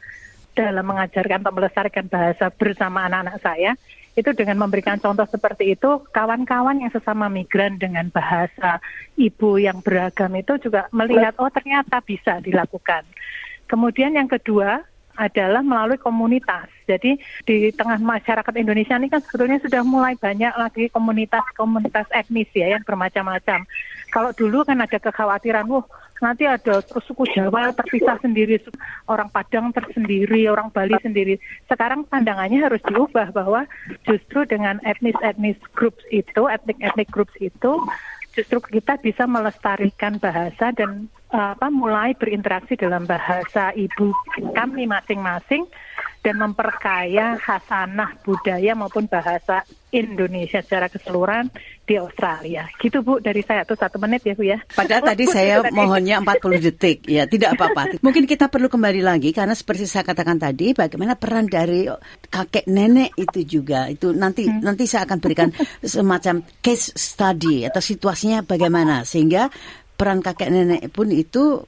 dalam 0.55 0.87
mengajarkan 0.87 1.43
atau 1.43 1.51
melestarikan 1.51 2.07
bahasa 2.07 2.47
bersama 2.55 3.11
anak-anak 3.11 3.43
saya 3.43 3.75
itu 4.15 4.31
dengan 4.31 4.63
memberikan 4.63 5.03
contoh 5.03 5.27
seperti 5.27 5.75
itu 5.75 6.07
kawan-kawan 6.15 6.87
yang 6.87 6.95
sesama 6.95 7.27
migran 7.27 7.75
dengan 7.75 8.07
bahasa 8.15 8.79
ibu 9.19 9.59
yang 9.59 9.83
beragam 9.83 10.31
itu 10.39 10.63
juga 10.63 10.87
melihat 10.95 11.35
oh 11.43 11.51
ternyata 11.51 11.99
bisa 11.99 12.39
dilakukan. 12.39 13.03
Kemudian 13.67 14.15
yang 14.15 14.31
kedua 14.31 14.87
adalah 15.17 15.63
melalui 15.63 15.99
komunitas. 16.01 16.67
Jadi 16.85 17.17
di 17.47 17.73
tengah 17.73 17.97
masyarakat 18.03 18.55
Indonesia 18.61 18.99
ini 18.99 19.09
kan 19.09 19.23
sebetulnya 19.25 19.59
sudah 19.63 19.83
mulai 19.87 20.15
banyak 20.19 20.53
lagi 20.59 20.91
komunitas-komunitas 20.93 22.11
etnis 22.13 22.51
ya 22.53 22.77
yang 22.77 22.83
bermacam-macam. 22.85 23.65
Kalau 24.13 24.31
dulu 24.37 24.63
kan 24.63 24.79
ada 24.79 24.99
kekhawatiran, 25.01 25.67
wah 25.67 25.83
nanti 26.23 26.47
ada 26.47 26.81
suku 26.87 27.27
Jawa 27.35 27.75
terpisah 27.75 28.17
sendiri, 28.23 28.63
orang 29.11 29.27
Padang 29.29 29.75
tersendiri, 29.75 30.47
orang 30.47 30.71
Bali 30.71 30.95
sendiri. 31.03 31.37
Sekarang 31.67 32.07
pandangannya 32.07 32.63
harus 32.63 32.81
diubah 32.87 33.35
bahwa 33.35 33.67
justru 34.07 34.47
dengan 34.47 34.79
etnis-etnis 34.87 35.59
groups 35.75 36.05
itu, 36.15 36.47
etnik-etnik 36.47 37.11
groups 37.11 37.35
itu, 37.43 37.73
justru 38.35 38.59
kita 38.63 38.99
bisa 39.03 39.27
melestarikan 39.27 40.19
bahasa 40.23 40.71
dan 40.75 41.11
apa 41.35 41.67
mulai 41.67 42.15
berinteraksi 42.15 42.79
dalam 42.79 43.03
bahasa 43.11 43.75
ibu 43.75 44.15
kami 44.55 44.87
masing-masing 44.87 45.67
dan 46.25 46.41
memperkaya 46.41 47.37
hasanah 47.37 48.17
budaya 48.25 48.73
maupun 48.73 49.05
bahasa 49.05 49.61
Indonesia 49.93 50.65
secara 50.65 50.89
keseluruhan 50.89 51.53
di 51.85 52.01
Australia. 52.01 52.65
Gitu 52.81 53.05
Bu 53.05 53.21
dari 53.21 53.45
saya 53.45 53.69
tuh 53.69 53.77
satu 53.77 54.01
menit 54.01 54.25
ya 54.25 54.33
Bu 54.33 54.49
ya. 54.49 54.57
Padahal 54.73 55.05
tadi 55.05 55.29
saya 55.37 55.61
mohonnya 55.69 56.25
40 56.25 56.65
detik 56.65 57.05
ya 57.05 57.29
tidak 57.29 57.61
apa-apa. 57.61 58.01
Mungkin 58.01 58.25
kita 58.25 58.49
perlu 58.49 58.73
kembali 58.73 59.05
lagi 59.05 59.37
karena 59.37 59.53
seperti 59.53 59.85
saya 59.85 60.09
katakan 60.09 60.41
tadi 60.41 60.73
bagaimana 60.73 61.21
peran 61.21 61.45
dari 61.45 61.85
kakek 62.33 62.73
nenek 62.73 63.13
itu 63.21 63.61
juga 63.61 63.93
itu 63.93 64.17
nanti 64.17 64.49
hmm. 64.49 64.65
nanti 64.65 64.89
saya 64.89 65.05
akan 65.05 65.21
berikan 65.21 65.53
semacam 65.85 66.41
case 66.65 66.97
study 66.97 67.69
atau 67.69 67.85
situasinya 67.85 68.41
bagaimana 68.49 69.05
sehingga 69.05 69.53
peran 69.95 70.21
kakek 70.21 70.51
nenek 70.51 70.91
pun 70.91 71.11
itu 71.11 71.63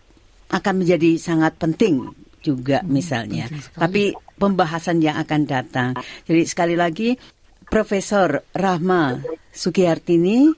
akan 0.51 0.75
menjadi 0.83 1.19
sangat 1.19 1.59
penting 1.59 2.07
juga 2.43 2.83
hmm, 2.83 2.91
misalnya. 2.91 3.51
Tapi 3.75 4.15
pembahasan 4.39 5.03
yang 5.03 5.19
akan 5.19 5.43
datang. 5.47 5.91
Jadi 6.27 6.43
sekali 6.47 6.79
lagi 6.79 7.19
Profesor 7.67 8.47
Rahma 8.55 9.19
Sugiyartini, 9.51 10.55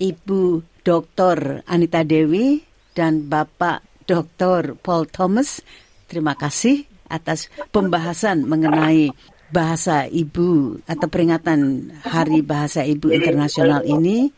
Ibu 0.00 0.42
Dr. 0.80 1.68
Anita 1.68 2.00
Dewi 2.00 2.64
dan 2.96 3.28
Bapak 3.28 3.84
Dr. 4.08 4.72
Paul 4.80 5.04
Thomas, 5.12 5.60
terima 6.08 6.32
kasih 6.32 6.88
atas 7.12 7.52
pembahasan 7.68 8.48
mengenai 8.48 9.12
bahasa 9.48 10.04
ibu 10.08 10.76
atau 10.84 11.08
peringatan 11.08 11.92
Hari 12.04 12.44
Bahasa 12.44 12.84
Ibu 12.84 13.12
Internasional 13.12 13.84
ini 13.84 14.28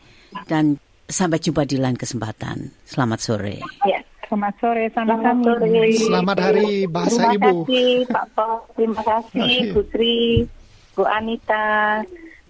dan 0.47 0.79
Sampai 1.11 1.43
jumpa 1.43 1.67
di 1.67 1.75
lain 1.75 1.99
kesempatan. 1.99 2.71
Selamat 2.87 3.19
sore. 3.19 3.59
Ya, 3.83 3.99
selamat 4.31 4.53
sore 4.63 4.87
sama 4.95 5.19
kami. 5.19 5.43
Sore. 5.43 5.67
Selamat 5.99 6.37
hari 6.39 6.87
bahasa 6.87 7.27
terima 7.27 7.51
ibu. 7.51 7.67
Terima 7.67 7.67
kasih 7.67 7.91
Pak 8.07 8.25
Pol, 8.31 8.53
terima 8.79 9.01
kasih 9.03 9.51
Bu 9.75 9.81
Tri, 9.91 10.19
Bu 10.95 11.03
Anita. 11.03 11.99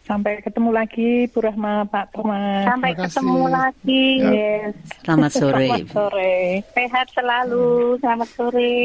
Sampai 0.05 0.45
ketemu 0.45 0.69
lagi 0.69 1.25
Bu 1.33 1.41
Rahma, 1.41 1.89
Pak 1.89 2.13
Thomas. 2.13 2.69
Sampai 2.69 2.93
ketemu 2.93 3.41
lagi. 3.49 4.05
Ya. 4.21 4.29
Yes. 4.29 4.73
Selamat 5.01 5.31
sore. 5.33 5.65
Selamat 5.73 5.89
sore. 5.89 6.37
Sehat 6.77 7.07
selalu. 7.17 7.69
Selamat 7.97 8.29
sore. 8.29 8.77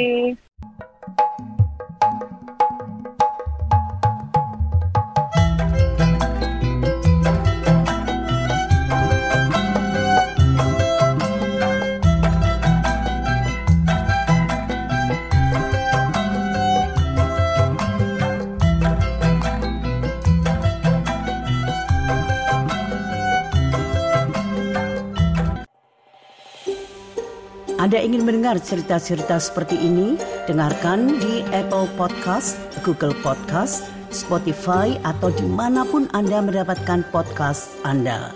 Anda 27.86 28.02
ingin 28.02 28.26
mendengar 28.26 28.58
cerita-cerita 28.58 29.38
seperti 29.38 29.78
ini? 29.78 30.18
Dengarkan 30.50 31.22
di 31.22 31.46
Apple 31.54 31.86
Podcast, 31.94 32.58
Google 32.82 33.14
Podcast, 33.22 33.86
Spotify, 34.10 34.98
atau 35.06 35.30
di 35.30 35.46
mana 35.46 35.86
pun 35.86 36.10
Anda 36.10 36.42
mendapatkan 36.42 37.06
podcast 37.14 37.78
Anda. 37.86 38.34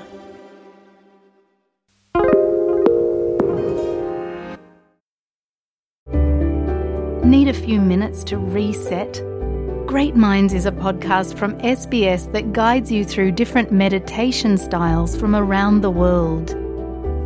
Need 7.27 7.51
a 7.51 7.57
few 7.59 7.83
minutes 7.83 8.23
to 8.31 8.39
reset? 8.39 9.19
Great 9.91 10.15
Minds 10.15 10.55
is 10.55 10.63
a 10.63 10.71
podcast 10.71 11.35
from 11.35 11.59
SBS 11.59 12.31
that 12.31 12.55
guides 12.55 12.95
you 12.95 13.03
through 13.03 13.35
different 13.35 13.75
meditation 13.75 14.55
styles 14.55 15.19
from 15.19 15.35
around 15.35 15.83
the 15.83 15.91
world. 15.91 16.55